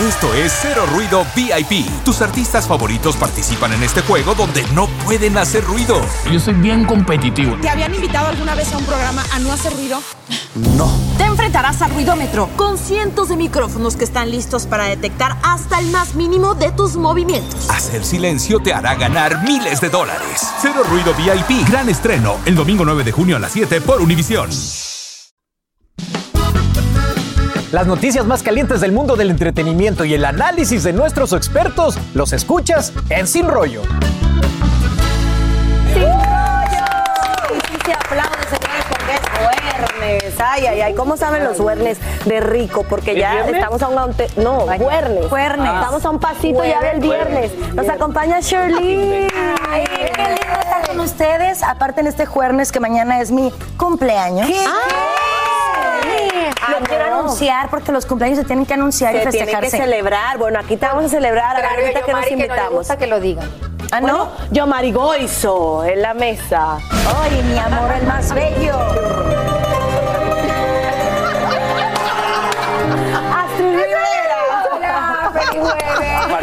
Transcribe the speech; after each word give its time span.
Esto 0.00 0.32
es 0.32 0.50
Cero 0.62 0.86
Ruido 0.90 1.26
VIP. 1.36 1.86
Tus 2.06 2.22
artistas 2.22 2.66
favoritos 2.66 3.18
participan 3.18 3.74
en 3.74 3.82
este 3.82 4.00
juego 4.00 4.34
donde 4.34 4.62
no 4.72 4.86
pueden 5.04 5.36
hacer 5.36 5.62
ruido. 5.62 6.00
Yo 6.32 6.40
soy 6.40 6.54
bien 6.54 6.86
competitivo. 6.86 7.54
¿Te 7.60 7.68
habían 7.68 7.94
invitado 7.94 8.28
alguna 8.28 8.54
vez 8.54 8.72
a 8.72 8.78
un 8.78 8.86
programa 8.86 9.22
a 9.30 9.38
no 9.40 9.52
hacer 9.52 9.74
ruido? 9.74 10.00
No. 10.54 10.90
Te 11.18 11.24
enfrentarás 11.24 11.82
al 11.82 11.92
ruidómetro 11.92 12.48
con 12.56 12.78
cientos 12.78 13.28
de 13.28 13.36
micrófonos 13.36 13.96
que 13.96 14.04
están 14.04 14.30
listos 14.30 14.64
para 14.64 14.84
detectar 14.84 15.36
hasta 15.42 15.78
el 15.78 15.90
más 15.90 16.14
mínimo 16.14 16.54
de 16.54 16.72
tus 16.72 16.96
movimientos. 16.96 17.68
Hacer 17.68 18.02
silencio 18.02 18.60
te 18.60 18.72
hará 18.72 18.94
ganar 18.94 19.42
miles 19.42 19.82
de 19.82 19.90
dólares. 19.90 20.48
Cero 20.62 20.82
Ruido 20.88 21.12
VIP. 21.12 21.68
Gran 21.68 21.90
estreno 21.90 22.38
el 22.46 22.54
domingo 22.54 22.86
9 22.86 23.04
de 23.04 23.12
junio 23.12 23.36
a 23.36 23.38
las 23.38 23.52
7 23.52 23.82
por 23.82 24.00
Univisión. 24.00 24.48
Las 27.72 27.86
noticias 27.86 28.26
más 28.26 28.42
calientes 28.42 28.80
del 28.80 28.90
mundo 28.92 29.14
del 29.14 29.30
entretenimiento 29.30 30.04
y 30.04 30.14
el 30.14 30.24
análisis 30.24 30.82
de 30.82 30.92
nuestros 30.92 31.32
expertos 31.32 31.96
los 32.14 32.32
escuchas 32.32 32.92
en 33.10 33.28
Sin 33.28 33.46
Rollo. 33.48 33.82
¡Sin 35.92 36.02
rollo! 36.02 36.86
Sí, 37.84 37.92
aplaude, 37.92 38.42
señores, 38.44 38.84
porque 38.88 39.14
es 39.14 39.20
viernes. 40.00 40.34
Ay, 40.44 40.66
ay, 40.66 40.80
ay. 40.80 40.94
¿Cómo 40.94 41.16
saben 41.16 41.44
los 41.44 41.58
viernes 41.64 41.98
de 42.24 42.40
rico? 42.40 42.84
Porque 42.88 43.14
ya 43.16 43.40
estamos 43.46 43.80
a 43.82 43.88
un... 43.88 43.98
ante- 43.98 44.28
No, 44.36 44.66
viernes. 44.66 45.30
Viernes. 45.30 45.72
Estamos 45.74 46.04
a 46.04 46.10
un 46.10 46.18
pasito 46.18 46.64
ya 46.64 46.80
del 46.80 46.98
viernes. 47.00 47.52
Nos 47.74 47.88
acompaña 47.88 48.40
Shirley. 48.40 49.28
Ay, 49.70 49.84
qué 49.86 50.22
lindo 50.24 50.58
estar 50.60 50.88
con 50.88 50.98
ustedes. 50.98 51.62
Aparte 51.62 52.00
en 52.00 52.08
este 52.08 52.26
jueves 52.26 52.72
que 52.72 52.80
mañana 52.80 53.20
es 53.20 53.30
mi 53.30 53.52
cumpleaños. 53.76 54.48
Ah, 54.66 55.29
quiero 56.86 57.06
no. 57.10 57.18
anunciar 57.20 57.68
porque 57.70 57.92
los 57.92 58.06
cumpleaños 58.06 58.38
se 58.38 58.44
tienen 58.44 58.66
que 58.66 58.74
anunciar 58.74 59.14
y 59.14 59.18
Se 59.20 59.30
tiene 59.30 59.46
que 59.46 59.52
festejarse. 59.60 59.76
celebrar. 59.78 60.38
Bueno, 60.38 60.58
aquí 60.60 60.76
te 60.76 60.86
vamos 60.86 61.04
a 61.04 61.08
celebrar. 61.08 61.56
A 61.56 61.60
ver, 61.60 61.80
ahorita 61.84 62.02
que 62.02 62.12
nos 62.12 62.30
invitamos. 62.30 62.88
que 62.88 63.06
lo 63.06 63.20
digan. 63.20 63.48
Ah, 63.92 63.98
Bueno, 64.00 64.18
¿no? 64.18 64.30
yo 64.52 64.66
Marigoizo 64.66 65.84
en 65.84 66.02
la 66.02 66.14
mesa. 66.14 66.78
Ay, 67.22 67.42
mi 67.42 67.58
amor, 67.58 67.90
el 67.92 68.06
más 68.06 68.32
bello. 68.32 69.49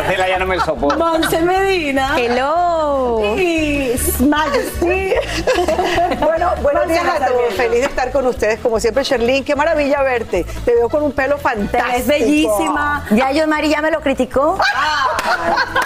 Marcela 0.08 0.27
ya 0.30 0.39
no 0.39 0.45
me 0.45 0.59
soporta. 0.61 0.95
Monse 0.97 1.41
Medina. 1.41 2.16
Hello. 2.17 3.36
Y 3.38 3.91
Majesty. 4.23 5.14
Bueno, 6.19 6.52
buenos 6.61 6.88
días 6.88 7.05
a 7.05 7.25
todos. 7.27 7.53
Feliz 7.55 7.80
de 7.81 7.86
estar 7.86 8.11
con 8.11 8.25
ustedes, 8.27 8.59
como 8.59 8.80
siempre, 8.80 9.03
Sherlyn. 9.03 9.44
Qué 9.44 9.55
maravilla 9.55 10.02
verte. 10.02 10.45
Te 10.66 10.73
veo 10.75 10.89
con 10.89 11.03
un 11.03 11.11
pelo 11.11 11.38
fantástico. 11.38 11.94
ves 11.94 12.08
bellísima. 12.08 13.05
Ya 13.11 13.31
yo, 13.31 13.47
Mari, 13.47 13.69
ya 13.69 13.81
me 13.81 13.91
lo 13.91 14.02
criticó. 14.02 14.58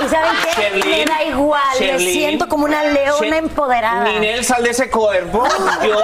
¿Y 0.06 0.10
saben 0.10 0.32
qué? 0.44 0.62
Sherlyn, 0.62 0.90
me 0.90 1.06
da 1.06 1.24
igual. 1.24 1.62
Me 1.80 2.00
siento 2.00 2.48
como 2.48 2.66
una 2.66 2.84
leona 2.84 3.20
Sher- 3.28 3.34
empoderada. 3.36 4.04
Ninel, 4.06 4.44
sal 4.46 4.64
de 4.64 4.70
ese 4.72 4.90
cuerpo. 4.90 5.44
Yo, 5.86 6.00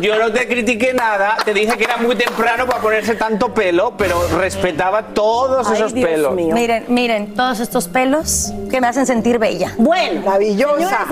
yo 0.00 0.18
no 0.18 0.32
te 0.32 0.46
critiqué 0.46 0.94
nada. 0.94 1.36
Te 1.44 1.52
dije 1.54 1.76
que 1.76 1.84
era 1.84 1.96
muy 1.96 2.16
temprano 2.16 2.66
para 2.66 2.80
ponerse 2.80 3.14
tanto 3.14 3.52
pelo, 3.52 3.94
pero 3.96 4.26
respetaba 4.38 5.02
todos 5.02 5.66
Ay, 5.68 5.74
esos 5.76 5.94
Dios 5.94 6.08
pelos. 6.08 6.34
mío. 6.34 6.54
Miren, 6.54 6.84
miren, 7.00 7.32
todos 7.34 7.60
estos 7.60 7.86
pelos 7.86 8.52
que 8.70 8.80
me 8.80 8.88
hacen 8.88 9.06
sentir 9.06 9.38
bella. 9.38 9.72
Bueno, 9.78 10.20
Maravillosa. 10.22 11.06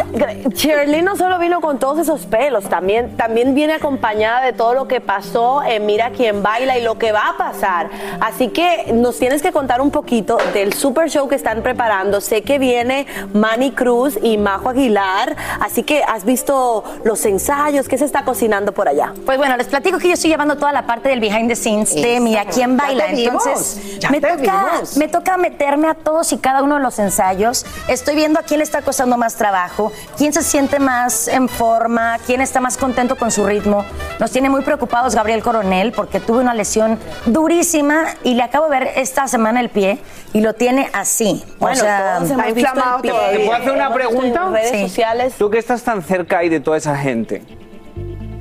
Shirley 0.52 1.00
no 1.00 1.14
solo 1.16 1.38
vino 1.38 1.60
con 1.60 1.78
todos 1.78 2.00
esos 2.00 2.22
pelos, 2.26 2.64
también, 2.64 3.16
también 3.16 3.54
viene 3.54 3.74
acompañada 3.74 4.44
de 4.44 4.52
todo 4.52 4.74
lo 4.74 4.88
que 4.88 5.00
pasó 5.00 5.62
en 5.62 5.86
Mira 5.86 6.10
quién 6.10 6.42
baila 6.42 6.76
y 6.76 6.82
lo 6.82 6.98
que 6.98 7.12
va 7.12 7.28
a 7.28 7.36
pasar. 7.36 7.88
Así 8.20 8.48
que 8.48 8.92
nos 8.92 9.18
tienes 9.20 9.42
que 9.42 9.52
contar 9.52 9.80
un 9.80 9.92
poquito 9.92 10.38
del 10.52 10.72
super 10.72 11.08
show 11.08 11.28
que 11.28 11.36
están 11.36 11.62
preparando. 11.62 12.20
Sé 12.20 12.42
que 12.42 12.58
viene 12.58 13.06
Manny 13.32 13.70
Cruz 13.70 14.18
y 14.20 14.38
Majo 14.38 14.70
Aguilar, 14.70 15.36
así 15.60 15.84
que 15.84 16.02
has 16.02 16.24
visto 16.24 16.82
los 17.04 17.24
ensayos, 17.26 17.86
¿qué 17.86 17.96
se 17.96 18.04
está 18.06 18.24
cocinando 18.24 18.72
por 18.72 18.88
allá? 18.88 19.12
Pues 19.24 19.38
bueno, 19.38 19.56
les 19.56 19.68
platico 19.68 19.98
que 19.98 20.08
yo 20.08 20.14
estoy 20.14 20.30
llevando 20.30 20.56
toda 20.56 20.72
la 20.72 20.84
parte 20.84 21.10
del 21.10 21.20
behind 21.20 21.48
the 21.48 21.54
scenes 21.54 21.94
de 21.94 22.18
Mira 22.18 22.44
quién 22.44 22.76
baila. 22.76 23.04
Ya 23.04 23.10
te 23.10 23.16
vimos, 23.16 23.46
Entonces, 23.46 23.98
ya 24.00 24.10
me 24.10 24.20
te 24.20 24.36
toca, 24.36 24.64
vimos. 24.72 24.96
me 24.96 25.06
toca 25.06 25.36
meterme 25.76 25.88
a 25.88 25.94
todos 26.04 26.32
y 26.32 26.38
cada 26.38 26.62
uno 26.62 26.76
de 26.76 26.80
los 26.82 26.98
ensayos. 26.98 27.66
Estoy 27.88 28.14
viendo 28.16 28.40
a 28.40 28.42
quién 28.42 28.58
le 28.58 28.64
está 28.64 28.82
costando 28.82 29.16
más 29.16 29.34
trabajo, 29.36 29.92
quién 30.16 30.32
se 30.32 30.42
siente 30.42 30.78
más 30.78 31.28
en 31.28 31.48
forma, 31.48 32.18
quién 32.26 32.40
está 32.40 32.60
más 32.60 32.76
contento 32.76 33.16
con 33.16 33.30
su 33.30 33.44
ritmo. 33.46 33.84
Nos 34.18 34.30
tiene 34.30 34.48
muy 34.48 34.62
preocupados 34.62 35.14
Gabriel 35.14 35.42
Coronel 35.42 35.92
porque 35.92 36.20
tuvo 36.20 36.40
una 36.40 36.54
lesión 36.54 36.98
durísima 37.26 38.04
y 38.22 38.34
le 38.34 38.42
acabo 38.42 38.68
de 38.68 38.70
ver 38.78 38.90
esta 38.96 39.28
semana 39.28 39.60
el 39.60 39.68
pie 39.68 39.98
y 40.32 40.40
lo 40.40 40.54
tiene 40.54 40.88
así. 40.92 41.44
Bueno, 41.58 41.76
o 41.76 41.80
sea, 41.80 42.18
está 42.22 42.48
inflamado. 42.48 43.00
¿Te 43.02 43.10
puedo 43.10 43.52
hacer 43.54 43.72
una 43.72 43.92
pregunta? 43.92 44.42
En 44.46 44.52
redes 44.54 44.70
Sí. 44.70 44.82
sociales. 44.88 45.34
Tú 45.38 45.50
que 45.50 45.58
estás 45.58 45.82
tan 45.82 46.02
cerca 46.02 46.38
ahí 46.38 46.48
de 46.48 46.60
toda 46.60 46.76
esa 46.76 46.96
gente, 46.96 47.42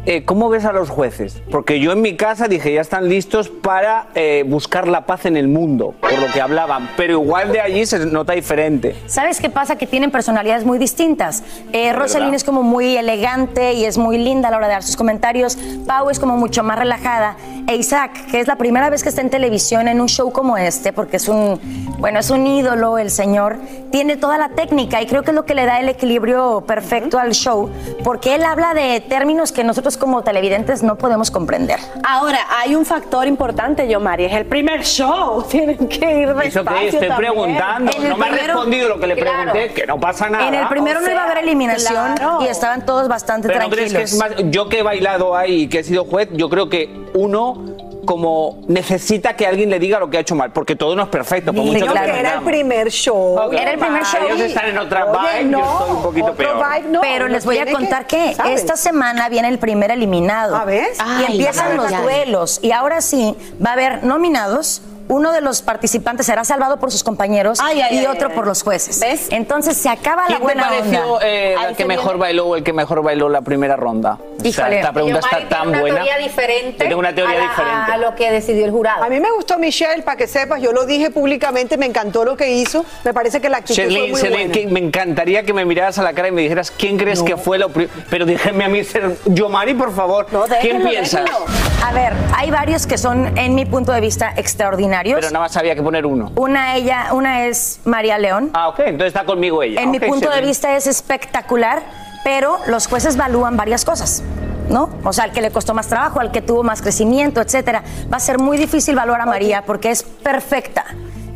eh, 0.06 0.24
¿cómo 0.24 0.50
ves 0.50 0.66
a 0.66 0.72
los 0.72 0.90
jueces? 0.90 1.42
Porque 1.52 1.80
yo 1.80 1.92
en 1.92 2.02
mi 2.02 2.16
casa 2.16 2.48
dije, 2.48 2.74
ya 2.74 2.82
están 2.82 3.10
listos 3.10 3.50
para 3.50 4.08
eh, 4.16 4.44
buscar 4.48 4.88
la 4.88 5.06
paz 5.06 5.26
en 5.26 5.38
el 5.38 5.48
mundo, 5.48 5.94
por 6.00 6.18
lo 6.20 6.28
que 6.32 6.42
hablaban, 6.42 6.90
pero 6.98 7.14
igual 7.14 7.52
de 7.52 7.62
allí 7.62 7.86
se 7.86 8.06
nota 8.06 8.34
diferente. 8.34 8.96
¿Sabes 9.08 9.40
qué 9.40 9.50
pasa? 9.50 9.78
Que 9.78 9.88
tienen 9.88 10.12
personalidades 10.12 10.66
muy 10.66 10.78
distintas. 10.78 11.44
Eh, 11.74 11.94
es 12.34 12.44
como 12.44 12.64
muy 12.64 12.98
elegante 12.98 13.74
y 13.74 13.86
es 13.86 13.98
muy 13.98 14.18
linda 14.18 14.50
a 14.50 14.52
la 14.52 14.58
hora 14.58 14.68
de 14.68 14.74
dar 14.74 14.84
sus 14.84 14.96
comentarios. 14.96 15.58
Pau 15.88 16.10
es 16.10 16.20
como 16.20 16.38
mucho 16.38 16.64
más 16.64 16.78
relajada. 16.78 17.38
E 17.68 17.76
Isaac, 17.76 18.28
que 18.30 18.40
es 18.40 18.48
la 18.48 18.58
primera 18.58 18.90
vez 18.90 19.02
que 19.02 19.10
está 19.10 19.22
en 19.22 19.30
televisión 19.30 19.88
en 19.88 20.00
un 20.00 20.08
show 20.08 20.32
como 20.32 20.56
este, 20.58 20.94
porque 20.94 21.18
es 21.18 21.28
un, 21.28 21.60
bueno, 21.98 22.20
es 22.20 22.30
un 22.30 22.46
ídolo 22.46 23.00
el 23.00 23.10
señor, 23.10 23.58
tiene 23.92 24.18
toda 24.18 24.38
la 24.38 24.50
técnica 24.50 25.02
y 25.02 25.08
creo 25.08 25.24
que 25.24 25.32
es 25.32 25.36
lo 25.36 25.46
que 25.46 25.56
le 25.56 25.66
da 25.66 25.80
el 25.80 25.90
equilibrio 25.90 26.64
perfecto 26.68 27.18
al 27.18 27.32
show, 27.34 27.70
porque 28.04 28.36
él 28.36 28.44
habla 28.44 28.76
de 28.76 29.00
términos 29.02 29.52
que 29.52 29.64
nosotros 29.64 29.95
como 29.98 30.24
televidentes 30.24 30.84
no 30.84 30.96
podemos 30.98 31.32
comprender. 31.32 31.80
Ahora, 32.08 32.40
hay 32.60 32.76
un 32.76 32.86
factor 32.86 33.28
importante, 33.28 33.88
yo, 33.88 34.00
Mari, 34.00 34.26
es 34.26 34.34
el 34.34 34.46
primer 34.46 34.84
show. 34.84 35.44
Tienen 35.50 35.88
que 35.88 36.20
ir 36.22 36.34
despacio 36.34 36.62
Eso 36.62 36.64
que 36.66 36.86
estoy 36.88 37.08
también. 37.08 37.32
preguntando, 37.34 37.92
no 38.10 38.18
me 38.18 38.26
ha 38.26 38.30
respondido 38.30 38.90
lo 38.90 39.00
que 39.00 39.08
le 39.08 39.16
Claro. 39.16 39.52
pregunté, 39.52 39.74
que 39.74 39.88
no 39.88 40.00
pasa 40.00 40.30
nada. 40.30 40.48
En 40.48 40.54
el 40.56 40.68
primero 40.68 41.00
o 41.00 41.02
no 41.04 41.10
iba 41.12 41.22
a 41.22 41.26
haber 41.26 41.38
eliminación 41.40 42.16
claro. 42.16 42.40
y 42.42 42.48
estaban 42.48 42.86
todos 42.86 43.08
bastante 43.08 43.48
Pero 43.48 43.60
¿no 43.62 43.70
tranquilos. 43.70 43.92
crees 43.94 44.10
que 44.12 44.16
es 44.16 44.20
más, 44.20 44.52
yo 44.52 44.70
que 44.70 44.80
he 44.80 44.84
bailado 44.84 45.36
ahí 45.36 45.62
y 45.64 45.68
que 45.68 45.80
he 45.80 45.84
sido 45.84 46.06
juez, 46.06 46.30
yo 46.34 46.50
creo 46.50 46.70
que 46.70 46.90
uno 47.14 47.75
como 48.06 48.64
necesita 48.68 49.36
que 49.36 49.46
alguien 49.46 49.70
le 49.70 49.80
diga 49.80 50.00
lo 50.00 50.10
que 50.10 50.18
ha 50.18 50.20
hecho 50.22 50.36
mal, 50.36 50.52
porque 50.52 50.76
todo 50.76 50.96
no 50.96 51.04
es 51.04 51.10
perfecto, 51.10 51.54
por 51.54 51.66
mucho 51.66 51.86
claro. 51.86 52.14
que 52.14 52.20
era 52.20 52.34
el 52.36 52.42
primer 52.44 52.90
show. 52.90 53.52
Era 53.52 53.72
el 53.72 53.80
primer 53.80 54.04
show. 54.04 54.22
Ellos 54.26 54.42
están 54.42 54.68
en 54.68 54.78
otra 54.78 55.06
Oye, 55.06 55.40
vibe, 55.40 55.50
no, 55.52 55.60
yo 55.60 55.72
estoy 55.80 55.96
un 55.96 56.04
poquito 56.04 56.26
otro 56.28 56.38
peor. 56.38 56.66
vibe 56.76 56.90
no, 56.92 57.02
Pero 57.02 57.28
les 57.28 57.46
voy 57.46 57.58
a 57.58 57.72
contar 57.72 58.08
que, 58.08 58.36
esta 58.50 58.78
semana 58.78 59.28
viene 59.30 59.48
el 59.48 59.60
primer 59.60 59.92
eliminado. 59.92 60.56
¿Ah, 60.56 60.66
ves? 60.66 60.98
y 60.98 61.02
Ay, 61.04 61.26
empiezan 61.32 61.70
ya, 61.72 61.76
los 61.76 61.92
ya. 61.92 62.02
duelos. 62.02 62.60
Y 62.62 62.72
ahora 62.72 63.02
sí, 63.02 63.36
va 63.64 63.72
a 63.72 63.74
haber 63.74 64.04
nominados. 64.04 64.82
Uno 65.08 65.32
de 65.32 65.42
los 65.42 65.62
participantes 65.62 66.26
será 66.26 66.44
salvado 66.44 66.78
por 66.78 66.92
sus 66.92 67.04
compañeros 67.04 67.60
Ay, 67.62 67.82
ay, 67.82 67.96
y 67.96 68.00
ay, 68.00 68.06
otro 68.08 68.30
ay. 68.30 68.36
por 68.36 68.48
los 68.48 68.64
jueces. 68.64 69.00
¿Ves? 69.00 69.28
Entonces 69.32 69.78
se 69.78 69.88
acaba 69.90 70.22
la 70.24 70.28
¿Quién 70.28 70.40
te 70.40 70.44
buena 70.44 70.68
pareció 70.68 71.14
onda. 71.14 71.28
eh, 71.28 71.56
que 71.78 71.86
mejor 71.86 72.06
viene. 72.14 72.20
bailó 72.20 72.48
o 72.48 72.56
el 72.56 72.64
que 72.64 72.74
mejor 72.74 73.04
bailó 73.04 73.30
la 73.30 73.42
primera 73.42 73.76
ronda? 73.76 74.18
O 74.20 74.42
sea, 74.42 74.50
Híjole, 74.50 74.78
esta 74.80 74.92
pregunta 74.94 75.20
está 75.20 75.48
tan 75.48 75.70
una 75.70 75.80
buena. 75.82 75.96
teoría 76.04 76.18
diferente. 76.18 76.84
Yo 76.84 76.90
tengo 76.90 77.00
una 77.00 77.14
teoría 77.16 77.36
a 77.36 77.44
la- 77.44 77.50
diferente. 77.50 77.92
A 77.92 77.98
lo 77.98 78.16
que 78.16 78.32
decidió 78.32 78.66
el 78.66 78.72
jurado. 78.72 79.04
A 79.04 79.10
mí 79.10 79.20
me 79.20 79.32
gustó 79.32 79.58
Michelle, 79.60 80.02
para 80.04 80.18
que 80.18 80.28
sepas, 80.28 80.62
yo 80.62 80.72
lo 80.72 80.86
dije 80.86 81.12
públicamente, 81.12 81.78
me 81.78 81.86
encantó 81.86 82.26
lo 82.26 82.36
que 82.36 82.52
hizo, 82.54 82.84
me 83.04 83.14
parece 83.14 83.40
que 83.42 83.50
la 83.50 83.58
actitud 83.58 83.76
fue 83.76 83.84
Sherlyn, 83.92 84.12
muy 84.12 84.20
Sherlyn, 84.22 84.40
buena. 84.48 84.54
que 84.54 84.68
me 84.68 84.80
encantaría 84.80 85.44
que 85.44 85.54
me 85.54 85.66
miraras 85.66 85.98
a 86.00 86.04
la 86.04 86.14
cara 86.14 86.28
y 86.30 86.32
me 86.32 86.42
dijeras 86.42 86.72
quién 86.72 86.98
crees 86.98 87.22
que 87.22 87.38
fue 87.38 87.58
lo 87.60 87.70
primero. 87.70 87.94
Pero 88.10 88.26
déjenme 88.26 88.66
a 88.66 88.70
mí 88.70 88.84
ser. 88.84 89.16
Yomari, 89.26 89.74
por 89.76 89.94
favor. 89.96 90.26
No, 90.32 90.44
¿Quién 90.62 90.84
déjenlo. 90.84 91.46
A 91.84 91.92
ver, 91.94 92.14
hay 92.36 92.50
varios 92.50 92.88
que 92.88 92.98
son, 92.98 93.38
en 93.38 93.54
mi 93.54 93.66
punto 93.66 93.92
de 93.92 94.02
vista, 94.02 94.34
extraordinarios. 94.36 94.95
Pero 95.04 95.30
nada 95.32 95.40
más 95.46 95.58
había 95.58 95.76
que 95.76 95.82
poner 95.82 96.06
uno. 96.06 96.32
Una 96.36 96.76
ella, 96.76 97.08
una 97.14 97.46
es 97.46 97.80
María 97.86 98.18
León. 98.18 98.52
Ah, 98.54 98.70
ok, 98.70 98.80
entonces 98.80 99.08
está 99.08 99.26
conmigo 99.26 99.62
ella. 99.64 99.82
En 99.82 99.92
mi 99.92 100.00
punto 100.00 100.30
de 100.30 100.42
vista 100.42 100.76
es 100.76 100.88
espectacular, 100.88 101.84
pero 102.24 102.60
los 102.68 102.88
jueces 102.88 103.16
evalúan 103.16 103.58
varias 103.58 103.86
cosas. 103.86 104.24
¿no? 104.70 104.90
O 105.04 105.14
sea, 105.14 105.26
al 105.26 105.32
que 105.32 105.42
le 105.42 105.52
costó 105.52 105.74
más 105.74 105.88
trabajo, 105.88 106.20
al 106.20 106.32
que 106.32 106.42
tuvo 106.42 106.64
más 106.64 106.82
crecimiento, 106.82 107.42
etcétera. 107.42 107.84
Va 108.12 108.18
a 108.18 108.20
ser 108.20 108.40
muy 108.40 108.58
difícil 108.58 108.96
valorar 108.96 109.22
a 109.22 109.26
María 109.26 109.64
porque 109.64 109.92
es 109.92 110.04
perfecta. 110.04 110.86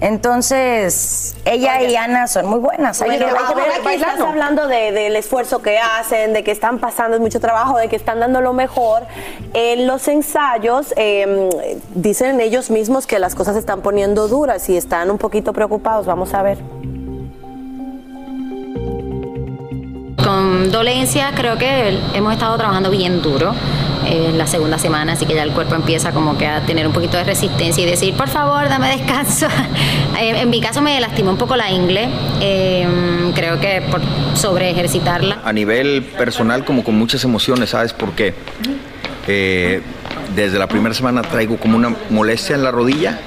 Entonces, 0.02 1.36
ella 1.44 1.82
y 1.82 1.96
Ana 1.96 2.28
son 2.28 2.46
muy 2.46 2.60
buenas. 2.60 3.02
Hay 3.02 3.10
que- 3.12 3.18
Bueno, 3.26 3.38
hay 3.38 3.46
que 3.48 3.56
ver 3.56 3.64
ahora 3.72 3.84
que 3.84 3.96
estás 3.96 4.20
hablando 4.22 4.68
de- 4.68 4.92
del 4.94 5.16
esfuerzo 5.18 5.62
que 5.62 5.78
hacen, 5.78 6.32
de 6.34 6.44
que 6.44 6.52
están 6.52 6.80
pasando 6.80 7.20
mucho 7.20 7.40
trabajo, 7.42 7.78
de 7.78 7.90
que 7.90 7.98
están 7.98 8.20
dando 8.22 8.40
lo 8.40 8.54
mejor, 8.54 9.04
en 9.54 9.88
los 9.88 10.08
ensayos 10.08 10.94
eh, 10.96 11.50
dicen 11.96 12.40
ellos 12.40 12.70
mismos 12.70 13.08
que 13.08 13.20
las 13.20 13.36
cosas 13.36 13.56
se 13.56 13.60
están 13.60 13.82
poniendo 13.82 14.28
duras 14.30 14.70
y 14.70 14.78
están 14.78 15.12
un 15.12 15.18
poquito 15.18 15.52
preocupados. 15.52 16.06
Vamos 16.06 16.34
a 16.34 16.44
ver. 16.44 16.60
Con 20.24 20.72
dolencia 20.72 21.32
creo 21.36 21.58
que 21.58 22.00
hemos 22.14 22.34
estado 22.34 22.56
trabajando 22.58 22.92
bien 22.92 23.22
duro 23.22 23.54
en 24.10 24.38
la 24.38 24.48
segunda 24.48 24.80
semana, 24.80 25.14
así 25.14 25.26
que 25.26 25.36
ya 25.36 25.44
el 25.44 25.52
cuerpo 25.52 25.76
empieza 25.76 26.12
como 26.12 26.38
que 26.38 26.48
a 26.48 26.66
tener 26.66 26.88
un 26.88 26.94
poquito 26.94 27.18
de 27.18 27.24
resistencia 27.24 27.84
y 27.84 27.88
decir, 27.88 28.14
por 28.16 28.28
favor, 28.28 28.68
dame 28.68 28.98
descanso. 28.98 29.48
Eh, 30.20 30.42
en 30.42 30.50
mi 30.50 30.60
caso 30.60 30.82
me 30.82 31.00
lastimó 31.00 31.30
un 31.30 31.38
poco 31.38 31.56
la 31.56 31.72
ingle, 31.72 32.10
eh, 32.42 32.86
creo 33.36 33.58
que 33.60 33.82
por 33.90 34.02
sobre 34.34 34.70
ejercitarla. 34.70 35.40
A 35.46 35.54
nivel 35.54 36.04
personal, 36.18 36.66
como 36.66 36.84
con 36.84 36.96
muchas 36.96 37.24
emociones, 37.24 37.70
¿sabes 37.70 37.94
por 37.94 38.12
qué? 38.12 38.34
Eh, 39.28 39.82
desde 40.36 40.60
la 40.60 40.68
primera 40.68 40.94
semana 40.94 41.22
traigo 41.22 41.58
como 41.58 41.78
una 41.78 41.96
molestia 42.10 42.56
en 42.56 42.64
la 42.64 42.72
rodilla 42.72 43.20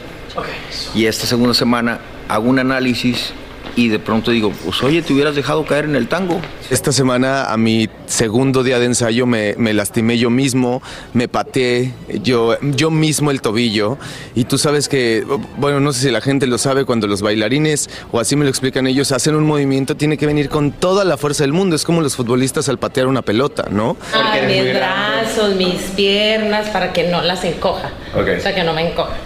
y 0.94 1.06
esta 1.06 1.26
segunda 1.26 1.54
semana 1.54 2.00
hago 2.28 2.48
un 2.48 2.58
análisis 2.58 3.32
y 3.76 3.88
de 3.88 3.98
pronto 3.98 4.30
digo, 4.30 4.52
pues 4.64 4.82
oye, 4.82 5.02
te 5.02 5.12
hubieras 5.12 5.34
dejado 5.34 5.64
caer 5.64 5.84
en 5.84 5.96
el 5.96 6.08
tango. 6.08 6.40
Esta 6.70 6.92
semana 6.92 7.52
a 7.52 7.56
mi 7.56 7.88
segundo 8.06 8.62
día 8.62 8.78
de 8.78 8.86
ensayo 8.86 9.26
me, 9.26 9.54
me 9.56 9.72
lastimé 9.72 10.18
yo 10.18 10.30
mismo, 10.30 10.82
me 11.12 11.28
pateé 11.28 11.92
yo, 12.22 12.56
yo 12.60 12.90
mismo 12.90 13.30
el 13.30 13.40
tobillo 13.40 13.98
y 14.34 14.44
tú 14.44 14.58
sabes 14.58 14.88
que, 14.88 15.24
bueno, 15.56 15.80
no 15.80 15.92
sé 15.92 16.02
si 16.02 16.10
la 16.10 16.20
gente 16.20 16.46
lo 16.46 16.58
sabe, 16.58 16.84
cuando 16.84 17.06
los 17.06 17.22
bailarines, 17.22 17.88
o 18.10 18.20
así 18.20 18.36
me 18.36 18.44
lo 18.44 18.50
explican 18.50 18.86
ellos, 18.86 19.12
hacen 19.12 19.34
un 19.34 19.46
movimiento, 19.46 19.96
tiene 19.96 20.16
que 20.16 20.26
venir 20.26 20.48
con 20.48 20.72
toda 20.72 21.04
la 21.04 21.16
fuerza 21.16 21.44
del 21.44 21.52
mundo, 21.52 21.76
es 21.76 21.84
como 21.84 22.00
los 22.00 22.16
futbolistas 22.16 22.68
al 22.68 22.78
patear 22.78 23.06
una 23.06 23.22
pelota, 23.22 23.66
¿no? 23.70 23.96
Ay, 24.12 24.62
mis 24.64 24.74
brazos, 24.74 25.56
mis 25.56 25.80
piernas, 25.96 26.68
para 26.70 26.92
que 26.92 27.04
no 27.04 27.22
las 27.22 27.44
encoja. 27.44 27.90
Ok. 28.14 28.28
O 28.38 28.40
sea, 28.40 28.54
que 28.54 28.64
no 28.64 28.72
me 28.72 28.90
encoja. 28.90 29.16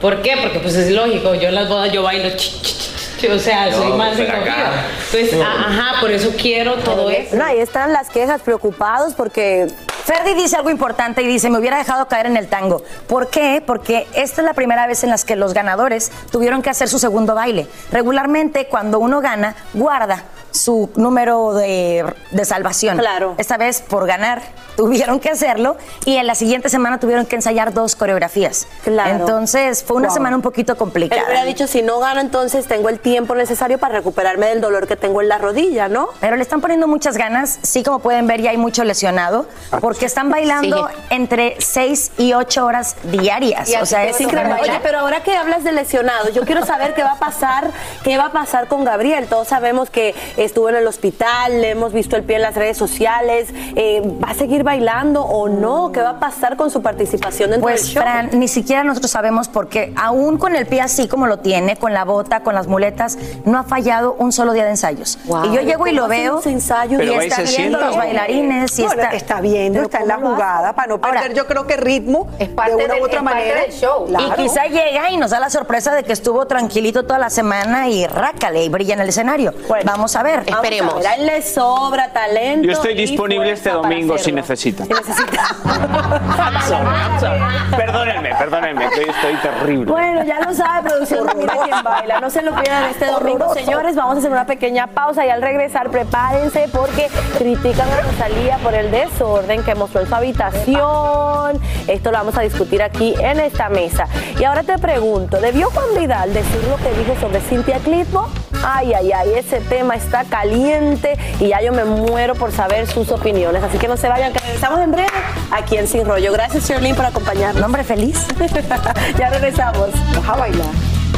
¿Por 0.00 0.20
qué? 0.20 0.32
Porque 0.42 0.58
pues 0.58 0.74
es 0.74 0.90
lógico, 0.90 1.34
yo 1.34 1.48
en 1.48 1.54
las 1.54 1.68
bodas 1.68 1.92
yo 1.92 2.02
bailo, 2.02 2.28
ch, 2.30 2.60
ch, 2.60 2.62
ch, 2.62 3.01
o 3.30 3.38
sea, 3.38 3.70
No, 3.70 3.76
soy 3.76 3.92
más 3.92 4.14
acá. 4.14 4.22
encogida. 4.38 4.84
Entonces, 5.12 5.40
ajá, 5.40 6.00
por 6.00 6.10
eso 6.10 6.32
quiero 6.40 6.74
todo 6.76 7.10
eso. 7.10 7.36
No, 7.36 7.44
ahí 7.44 7.58
están 7.58 7.92
las 7.92 8.08
quejas, 8.10 8.40
preocupados 8.42 9.14
porque... 9.14 9.68
Ferdi 10.04 10.34
dice 10.34 10.56
algo 10.56 10.68
importante 10.68 11.22
y 11.22 11.26
dice, 11.28 11.48
me 11.48 11.58
hubiera 11.60 11.78
dejado 11.78 12.08
caer 12.08 12.26
en 12.26 12.36
el 12.36 12.48
tango. 12.48 12.82
¿Por 13.06 13.30
qué? 13.30 13.62
Porque 13.64 14.08
esta 14.14 14.40
es 14.40 14.44
la 14.44 14.52
primera 14.52 14.88
vez 14.88 15.04
en 15.04 15.10
las 15.10 15.24
que 15.24 15.36
los 15.36 15.54
ganadores 15.54 16.10
tuvieron 16.32 16.60
que 16.60 16.70
hacer 16.70 16.88
su 16.88 16.98
segundo 16.98 17.36
baile. 17.36 17.68
Regularmente, 17.92 18.66
cuando 18.66 18.98
uno 18.98 19.20
gana, 19.20 19.54
guarda 19.74 20.24
su 20.52 20.88
número 20.96 21.54
de, 21.54 22.04
de 22.30 22.44
salvación. 22.44 22.98
Claro. 22.98 23.34
Esta 23.38 23.56
vez, 23.56 23.80
por 23.82 24.06
ganar, 24.06 24.40
tuvieron 24.76 25.18
que 25.20 25.28
hacerlo 25.30 25.76
y 26.04 26.16
en 26.16 26.26
la 26.26 26.34
siguiente 26.34 26.68
semana 26.68 26.98
tuvieron 27.00 27.26
que 27.26 27.36
ensayar 27.36 27.74
dos 27.74 27.96
coreografías. 27.96 28.66
Claro. 28.84 29.10
Entonces, 29.10 29.82
fue 29.82 29.96
una 29.96 30.08
Wow. 30.08 30.14
semana 30.14 30.36
un 30.36 30.42
poquito 30.42 30.72
Él 30.72 30.78
complicada. 30.78 31.22
hubiera 31.24 31.44
dicho, 31.44 31.66
si 31.66 31.82
no 31.82 31.98
gano, 32.00 32.20
entonces 32.20 32.66
tengo 32.66 32.88
el 32.88 32.98
tiempo 32.98 33.34
necesario 33.34 33.78
para 33.78 33.94
recuperarme 33.94 34.46
del 34.46 34.60
dolor 34.60 34.86
que 34.86 34.96
tengo 34.96 35.20
en 35.22 35.28
la 35.28 35.38
rodilla, 35.38 35.88
¿no? 35.88 36.08
Pero 36.20 36.36
le 36.36 36.42
están 36.42 36.60
poniendo 36.60 36.86
muchas 36.88 37.16
ganas. 37.16 37.58
Sí, 37.62 37.82
como 37.82 37.98
pueden 38.00 38.26
ver, 38.26 38.40
ya 38.42 38.50
hay 38.50 38.56
mucho 38.56 38.84
lesionado. 38.84 39.46
Porque 39.80 40.06
están 40.06 40.30
bailando 40.30 40.88
entre 41.10 41.56
6 41.60 42.12
y 42.18 42.32
8 42.34 42.64
horas 42.66 42.96
diarias. 43.04 43.68
Y 43.70 43.76
o 43.76 43.86
sea, 43.86 44.04
es 44.04 44.16
es 44.16 44.20
increíble. 44.22 44.56
Oye, 44.60 44.80
pero 44.82 44.98
ahora 45.00 45.22
que 45.22 45.34
hablas 45.36 45.64
de 45.64 45.72
lesionados, 45.72 46.34
yo 46.34 46.42
quiero 46.42 46.64
saber 46.66 46.94
qué 46.94 47.02
va 47.02 47.12
a 47.12 47.18
pasar, 47.18 47.70
qué 48.04 48.18
va 48.18 48.26
a 48.26 48.32
pasar 48.32 48.68
con 48.68 48.84
Gabriel. 48.84 49.26
Todos 49.28 49.48
sabemos 49.48 49.88
que 49.90 50.14
estuvo 50.44 50.68
en 50.68 50.76
el 50.76 50.86
hospital, 50.86 51.60
le 51.60 51.70
hemos 51.70 51.92
visto 51.92 52.16
el 52.16 52.22
pie 52.24 52.36
en 52.36 52.42
las 52.42 52.54
redes 52.54 52.76
sociales. 52.76 53.48
Eh, 53.76 54.02
¿Va 54.22 54.30
a 54.30 54.34
seguir 54.34 54.62
bailando 54.64 55.22
o 55.22 55.48
no? 55.48 55.92
¿Qué 55.92 56.00
va 56.00 56.10
a 56.10 56.20
pasar 56.20 56.56
con 56.56 56.70
su 56.70 56.82
participación 56.82 57.50
dentro 57.50 57.68
del 57.68 57.76
Pues, 57.78 57.88
show? 57.88 58.02
Fran, 58.02 58.30
ni 58.32 58.48
siquiera 58.48 58.84
nosotros 58.84 59.10
sabemos 59.10 59.48
porque 59.48 59.92
aún 59.96 60.38
con 60.38 60.54
el 60.56 60.66
pie 60.66 60.80
así 60.80 61.08
como 61.08 61.26
lo 61.26 61.38
tiene, 61.38 61.76
con 61.76 61.92
la 61.92 62.04
bota, 62.04 62.40
con 62.40 62.54
las 62.54 62.66
muletas, 62.66 63.18
no 63.44 63.58
ha 63.58 63.64
fallado 63.64 64.14
un 64.18 64.32
solo 64.32 64.52
día 64.52 64.64
de 64.64 64.70
ensayos. 64.70 65.18
Wow. 65.26 65.44
Y 65.46 65.54
yo 65.56 65.60
llego 65.62 65.86
y 65.86 65.92
lo 65.92 66.02
¿Cómo 66.02 66.12
hacen 66.12 66.24
veo 66.24 66.42
ensayos? 66.44 67.02
y 67.02 67.10
está 67.12 67.42
viendo 67.42 67.80
los 67.80 67.96
bailarines 67.96 68.78
y 68.78 68.84
está... 68.84 69.10
está 69.10 69.40
viendo, 69.40 69.82
está 69.82 70.00
en 70.00 70.08
la 70.08 70.16
jugada 70.16 70.74
para 70.74 70.88
no 70.88 71.00
perder, 71.00 71.34
yo 71.34 71.46
creo 71.46 71.66
que 71.66 71.76
ritmo 71.76 72.26
parte 72.54 72.76
de 72.76 72.84
una 72.84 72.94
del- 72.94 73.02
u 73.02 73.06
otra 73.06 73.18
es 73.18 73.24
parte 73.24 73.38
manera. 73.40 73.60
del 73.62 73.72
show. 73.72 74.06
Claro. 74.06 74.26
Y 74.28 74.42
quizá 74.42 74.64
llega 74.66 75.10
y 75.10 75.16
nos 75.16 75.30
da 75.30 75.40
la 75.40 75.50
sorpresa 75.50 75.94
de 75.94 76.02
que 76.04 76.12
estuvo 76.12 76.46
tranquilito 76.46 77.04
toda 77.04 77.18
la 77.18 77.30
semana 77.30 77.88
y 77.88 78.06
rácale 78.06 78.64
y 78.64 78.68
brilla 78.68 78.94
en 78.94 79.00
el 79.00 79.08
escenario. 79.08 79.52
Vamos 79.84 80.14
a 80.16 80.22
ver. 80.22 80.31
Vamos 80.36 80.54
a 80.54 80.60
ver, 80.60 81.06
a 81.06 81.14
él 81.14 81.26
le 81.26 81.42
sobra 81.42 82.12
talento. 82.12 82.66
Yo 82.66 82.72
estoy 82.72 82.94
disponible 82.94 83.50
este 83.50 83.70
domingo 83.70 84.14
si 84.16 84.22
hacerlo. 84.22 84.40
necesitan. 84.40 84.86
Si 84.86 84.92
necesita. 84.92 85.42
Perdónenme, 87.76 88.34
perdónenme, 88.34 88.88
que 88.90 89.00
hoy 89.00 89.06
estoy 89.08 89.34
terrible. 89.36 89.90
Bueno, 89.90 90.24
ya 90.24 90.40
lo 90.40 90.54
sabe, 90.54 90.88
producción 90.88 91.26
de 91.26 91.34
Mira 91.34 91.54
quién 91.64 91.82
baila. 91.82 92.20
No 92.20 92.30
se 92.30 92.42
lo 92.42 92.54
pierdan 92.54 92.84
este 92.84 93.06
domingo, 93.06 93.52
señores. 93.54 93.96
Vamos 93.96 94.16
a 94.16 94.18
hacer 94.18 94.30
una 94.30 94.46
pequeña 94.46 94.86
pausa 94.88 95.26
y 95.26 95.30
al 95.30 95.42
regresar 95.42 95.90
prepárense 95.90 96.68
porque 96.72 97.08
critican 97.38 97.88
a 97.90 98.00
Rosalía 98.00 98.58
por 98.58 98.74
el 98.74 98.90
desorden 98.90 99.62
que 99.62 99.74
mostró 99.74 100.00
en 100.02 100.08
su 100.08 100.14
habitación. 100.14 101.60
Esto 101.86 102.10
lo 102.10 102.18
vamos 102.18 102.36
a 102.36 102.42
discutir 102.42 102.82
aquí 102.82 103.14
en 103.18 103.40
esta 103.40 103.68
mesa. 103.68 104.06
Y 104.38 104.44
ahora 104.44 104.62
te 104.62 104.78
pregunto, 104.78 105.40
¿debió 105.40 105.70
Juan 105.70 105.86
Vidal 105.96 106.32
decir 106.32 106.62
lo 106.68 106.76
que 106.76 106.92
dijo 106.94 107.14
sobre 107.20 107.40
Cintia 107.40 107.78
Clitbo? 107.78 108.28
Ay, 108.64 108.92
ay, 108.94 109.10
ay, 109.12 109.32
ese 109.36 109.60
tema 109.60 109.96
está 109.96 110.21
caliente 110.24 111.16
y 111.40 111.48
ya 111.48 111.60
yo 111.60 111.72
me 111.72 111.84
muero 111.84 112.34
por 112.34 112.52
saber 112.52 112.86
sus 112.86 113.10
opiniones. 113.10 113.62
Así 113.62 113.78
que 113.78 113.88
no 113.88 113.96
se 113.96 114.08
vayan, 114.08 114.32
que 114.32 114.38
regresamos 114.40 114.80
en 114.80 114.92
breve 114.92 115.08
aquí 115.50 115.76
en 115.76 115.86
Sin 115.86 116.04
Rollo. 116.06 116.32
Gracias, 116.32 116.68
Sherlyn, 116.68 116.94
por 116.94 117.06
acompañarnos. 117.06 117.60
Nombre 117.60 117.84
feliz. 117.84 118.26
ya 119.18 119.30
regresamos. 119.30 119.90
Vas 120.16 120.28
a 120.28 120.36
bailar. 120.36 120.66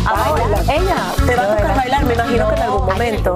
A 0.06 0.30
bailar. 0.30 0.62
Ella 0.64 0.96
te 1.26 1.34
va 1.34 1.42
a 1.42 1.56
tocar 1.56 1.76
bailar, 1.76 2.04
me 2.04 2.14
imagino 2.14 2.48
que 2.48 2.54
en 2.54 2.62
algún 2.62 2.86
momento. 2.86 3.34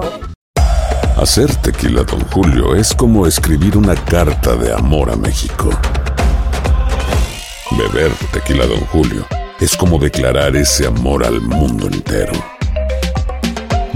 Hacer 1.17 1.53
tequila, 1.57 2.03
Don 2.03 2.21
Julio, 2.29 2.75
es 2.75 2.93
como 2.93 3.27
escribir 3.27 3.77
una 3.77 3.93
carta 3.93 4.55
de 4.55 4.71
amor 4.73 5.11
a 5.11 5.17
México. 5.17 5.69
Beber 7.71 8.11
tequila, 8.31 8.65
Don 8.65 8.79
Julio, 8.85 9.25
es 9.59 9.75
como 9.75 9.99
declarar 9.99 10.55
ese 10.55 10.87
amor 10.87 11.25
al 11.25 11.41
mundo 11.41 11.87
entero. 11.87 12.31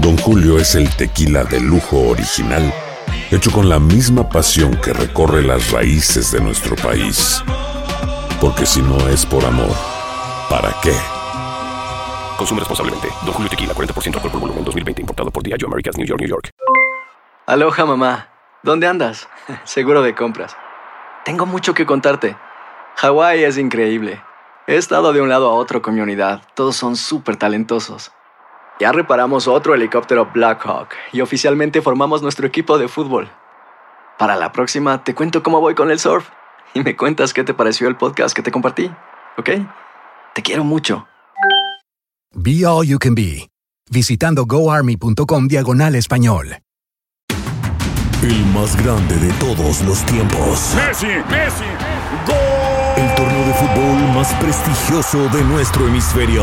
Don 0.04 0.18
Julio 0.18 0.58
es 0.58 0.74
el 0.74 0.94
tequila 0.94 1.44
de 1.44 1.58
lujo 1.58 2.10
original, 2.10 2.74
hecho 3.30 3.50
con 3.50 3.70
la 3.70 3.78
misma 3.78 4.28
pasión 4.28 4.76
que 4.76 4.92
recorre 4.92 5.42
las 5.42 5.70
raíces 5.70 6.30
de 6.30 6.42
nuestro 6.42 6.76
país. 6.76 7.42
Porque 8.38 8.66
si 8.66 8.82
no 8.82 8.98
es 9.08 9.24
por 9.24 9.42
amor, 9.46 9.74
¿para 10.50 10.76
qué? 10.82 10.92
Consume 12.36 12.60
responsablemente. 12.60 13.08
Don 13.24 13.32
Julio 13.32 13.48
Tequila, 13.48 13.72
40% 13.72 14.16
alcohol 14.16 14.30
por 14.30 14.40
volumen, 14.42 14.62
2020. 14.62 15.00
Importado 15.00 15.30
por 15.30 15.42
Diageo 15.42 15.68
Americas, 15.68 15.96
New 15.96 16.06
York, 16.06 16.20
New 16.20 16.28
York. 16.28 16.50
Aloha 17.46 17.86
mamá, 17.86 18.28
¿dónde 18.62 18.86
andas? 18.86 19.26
Seguro 19.64 20.02
de 20.02 20.14
compras. 20.14 20.54
Tengo 21.24 21.46
mucho 21.46 21.72
que 21.72 21.86
contarte. 21.86 22.36
Hawái 22.96 23.42
es 23.42 23.56
increíble. 23.56 24.22
He 24.66 24.76
estado 24.76 25.14
de 25.14 25.22
un 25.22 25.30
lado 25.30 25.48
a 25.48 25.54
otro 25.54 25.80
con 25.80 25.94
mi 25.94 26.02
unidad. 26.02 26.42
Todos 26.52 26.76
son 26.76 26.94
súper 26.94 27.36
talentosos. 27.36 28.12
Ya 28.80 28.90
reparamos 28.90 29.46
otro 29.46 29.74
helicóptero 29.74 30.30
Blackhawk 30.34 30.88
y 31.12 31.20
oficialmente 31.20 31.80
formamos 31.80 32.22
nuestro 32.22 32.46
equipo 32.46 32.76
de 32.76 32.88
fútbol. 32.88 33.30
Para 34.18 34.34
la 34.36 34.50
próxima 34.52 35.04
te 35.04 35.14
cuento 35.14 35.42
cómo 35.42 35.60
voy 35.60 35.74
con 35.74 35.90
el 35.90 35.98
surf 36.00 36.28
y 36.74 36.80
me 36.82 36.96
cuentas 36.96 37.32
qué 37.32 37.44
te 37.44 37.54
pareció 37.54 37.86
el 37.86 37.96
podcast 37.96 38.34
que 38.34 38.42
te 38.42 38.50
compartí, 38.50 38.90
¿ok? 39.38 39.50
Te 40.34 40.42
quiero 40.42 40.64
mucho. 40.64 41.06
Be 42.32 42.66
All 42.66 42.84
You 42.84 42.98
Can 42.98 43.14
Be, 43.14 43.48
visitando 43.90 44.44
goarmy.com 44.44 45.46
diagonal 45.46 45.94
español. 45.94 46.58
El 48.22 48.46
más 48.46 48.74
grande 48.82 49.16
de 49.18 49.32
todos 49.34 49.82
los 49.82 50.04
tiempos. 50.06 50.74
Messi, 50.74 51.06
Messi, 51.30 51.64
El 52.96 53.14
torneo 53.14 53.46
de 53.46 53.54
fútbol 53.54 54.14
más 54.14 54.32
prestigioso 54.34 55.28
de 55.28 55.44
nuestro 55.44 55.86
hemisferio. 55.86 56.42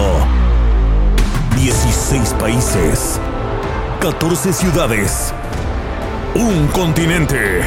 16 1.55 2.33
países. 2.39 3.19
14 3.99 4.53
ciudades. 4.53 5.33
Un 6.35 6.67
continente. 6.67 7.61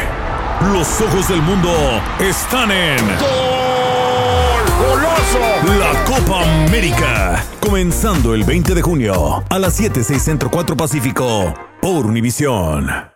Los 0.72 1.00
ojos 1.00 1.28
del 1.28 1.42
mundo 1.42 1.70
están 2.18 2.70
en. 2.70 2.98
goloso. 4.78 5.38
La 5.78 6.04
Copa 6.04 6.42
América. 6.64 7.44
Comenzando 7.60 8.34
el 8.34 8.44
20 8.44 8.74
de 8.74 8.82
junio 8.82 9.44
a 9.48 9.58
las 9.58 9.74
7, 9.74 10.02
6 10.02 10.22
Centro 10.22 10.50
4 10.50 10.76
Pacífico 10.76 11.54
por 11.80 12.06
Univisión. 12.06 13.13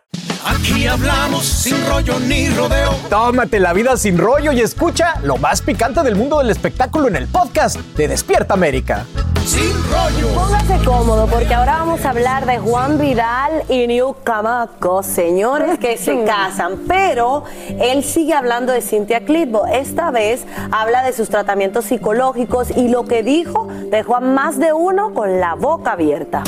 Aquí 0.49 0.87
hablamos 0.87 1.45
sin 1.45 1.77
rollo 1.87 2.19
ni 2.21 2.49
rodeo. 2.49 2.95
Tómate 3.11 3.61
la 3.61 3.75
vida 3.75 3.99
sin 3.99 4.17
rollo 4.17 4.51
y 4.53 4.61
escucha 4.61 5.21
lo 5.23 5.37
más 5.37 5.61
picante 5.61 6.03
del 6.03 6.17
mundo 6.17 6.39
del 6.39 6.49
espectáculo 6.49 7.09
en 7.09 7.17
el 7.17 7.27
podcast 7.27 7.77
de 7.97 8.09
Despierta 8.09 8.55
América. 8.55 9.05
Sin 9.45 9.75
rollo. 9.91 10.35
Póngase 10.35 10.83
cómodo 10.85 11.27
porque 11.27 11.53
ahora 11.53 11.79
vamos 11.79 12.05
a 12.05 12.11
hablar 12.11 12.47
de 12.47 12.59
Juan 12.59 12.99
Vidal 12.99 13.65
y 13.69 13.87
New 13.87 14.17
Camaco, 14.25 15.03
señores 15.03 15.79
que 15.79 15.99
se 15.99 16.25
casan, 16.27 16.85
pero 16.89 17.45
él 17.79 18.03
sigue 18.03 18.33
hablando 18.33 18.73
de 18.73 18.81
Cintia 18.81 19.27
Clitbo. 19.27 19.67
Esta 19.67 20.11
vez 20.11 20.47
habla 20.71 21.03
de 21.03 21.13
sus 21.13 21.29
tratamientos 21.29 21.85
psicológicos 21.85 22.71
y 22.75 22.89
lo 22.89 23.05
que 23.05 23.23
dijo 23.23 23.69
dejó 23.91 24.17
a 24.17 24.21
más 24.21 24.59
de 24.59 24.73
uno 24.73 25.13
con 25.13 25.41
la 25.41 25.55
boca 25.55 25.93
abierta. 25.93 26.43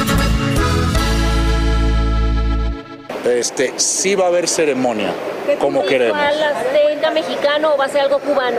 Este, 3.24 3.74
sí 3.76 4.14
va 4.14 4.24
a 4.24 4.28
haber 4.28 4.48
ceremonia, 4.48 5.12
como 5.58 5.84
queremos. 5.84 6.18
aceite 6.18 6.90
mexicano 7.10 7.74
o 7.74 7.76
va 7.76 7.84
a 7.84 7.88
ser 7.88 8.02
algo 8.02 8.18
cubano? 8.18 8.58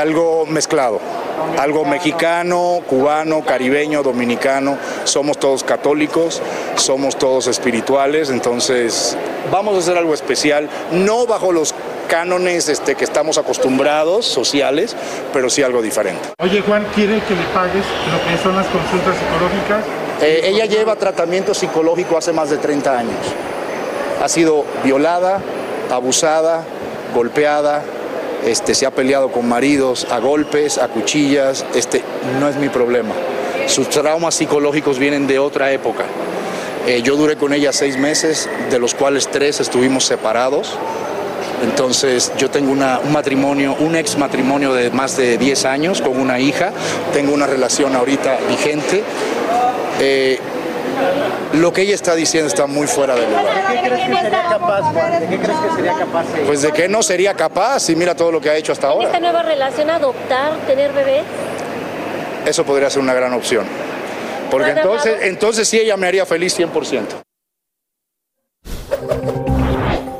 Algo 0.00 0.46
mezclado, 0.46 1.00
algo 1.58 1.84
mexicano, 1.84 2.80
cubano, 2.88 3.44
caribeño, 3.44 4.02
dominicano. 4.02 4.78
Somos 5.04 5.38
todos 5.38 5.62
católicos, 5.64 6.42
somos 6.76 7.16
todos 7.16 7.46
espirituales, 7.46 8.30
entonces 8.30 9.16
vamos 9.50 9.76
a 9.76 9.78
hacer 9.78 9.96
algo 9.96 10.14
especial, 10.14 10.68
no 10.92 11.26
bajo 11.26 11.52
los 11.52 11.74
cánones 12.08 12.68
este, 12.68 12.96
que 12.96 13.04
estamos 13.04 13.38
acostumbrados, 13.38 14.26
sociales, 14.26 14.96
pero 15.32 15.48
sí 15.48 15.62
algo 15.62 15.80
diferente. 15.80 16.30
Oye, 16.40 16.60
Juan, 16.60 16.84
¿quiere 16.94 17.20
que 17.20 17.34
le 17.34 17.44
pagues 17.54 17.84
lo 18.10 18.28
que 18.28 18.42
son 18.42 18.56
las 18.56 18.66
consultas 18.66 19.16
psicológicas? 19.16 19.84
Eh, 20.20 20.40
ella 20.44 20.66
lleva 20.66 20.96
tratamiento 20.96 21.54
psicológico 21.54 22.18
hace 22.18 22.32
más 22.32 22.50
de 22.50 22.58
30 22.58 22.98
años. 22.98 23.16
Ha 24.20 24.28
sido 24.28 24.64
violada, 24.84 25.40
abusada, 25.90 26.64
golpeada, 27.14 27.82
este, 28.44 28.74
se 28.74 28.86
ha 28.86 28.90
peleado 28.90 29.30
con 29.30 29.48
maridos 29.48 30.06
a 30.10 30.18
golpes, 30.18 30.78
a 30.78 30.88
cuchillas. 30.88 31.64
Este, 31.74 32.02
no 32.38 32.48
es 32.48 32.56
mi 32.56 32.68
problema. 32.68 33.14
Sus 33.66 33.88
traumas 33.88 34.34
psicológicos 34.34 34.98
vienen 34.98 35.26
de 35.26 35.38
otra 35.38 35.72
época. 35.72 36.04
Eh, 36.86 37.02
yo 37.02 37.16
duré 37.16 37.36
con 37.36 37.52
ella 37.52 37.72
seis 37.72 37.98
meses, 37.98 38.48
de 38.70 38.78
los 38.78 38.94
cuales 38.94 39.28
tres 39.28 39.60
estuvimos 39.60 40.04
separados. 40.04 40.76
Entonces 41.62 42.32
yo 42.38 42.50
tengo 42.50 42.72
un 42.72 43.12
matrimonio, 43.12 43.76
un 43.78 43.94
ex 43.94 44.16
matrimonio 44.16 44.72
de 44.72 44.90
más 44.90 45.18
de 45.18 45.36
10 45.36 45.66
años 45.66 46.00
con 46.00 46.18
una 46.18 46.40
hija, 46.40 46.72
tengo 47.12 47.34
una 47.34 47.46
relación 47.46 47.94
ahorita 47.94 48.38
vigente. 48.48 49.02
Eh, 50.00 50.38
lo 51.54 51.72
que 51.72 51.82
ella 51.82 51.94
está 51.94 52.14
diciendo 52.14 52.48
está 52.48 52.66
muy 52.66 52.86
fuera 52.86 53.14
de 53.14 53.26
lugar. 53.26 53.44
¿De 53.44 53.76
qué 53.76 53.88
crees 53.88 54.06
que 54.08 54.16
sería 54.22 54.42
capaz, 54.48 54.82
Juan? 54.92 55.20
¿De 55.20 55.26
qué 55.28 55.38
crees 55.38 55.58
que 55.58 55.76
sería 55.76 55.94
capaz 55.98 56.26
ella? 56.34 56.46
Pues 56.46 56.62
de 56.62 56.72
que 56.72 56.88
no 56.88 57.02
sería 57.02 57.34
capaz 57.34 57.88
y 57.90 57.96
mira 57.96 58.14
todo 58.14 58.32
lo 58.32 58.40
que 58.40 58.50
ha 58.50 58.56
hecho 58.56 58.72
hasta 58.72 58.86
¿En 58.86 58.92
ahora. 58.92 59.06
esta 59.06 59.20
nueva 59.20 59.42
relación 59.42 59.90
adoptar, 59.90 60.54
tener 60.66 60.92
bebés? 60.92 61.24
Eso 62.46 62.64
podría 62.64 62.88
ser 62.90 63.02
una 63.02 63.14
gran 63.14 63.32
opción. 63.32 63.66
Porque 64.50 64.70
entonces, 64.70 65.18
entonces 65.22 65.68
sí 65.68 65.78
ella 65.78 65.96
me 65.96 66.06
haría 66.06 66.26
feliz 66.26 66.58
100%. 66.58 67.04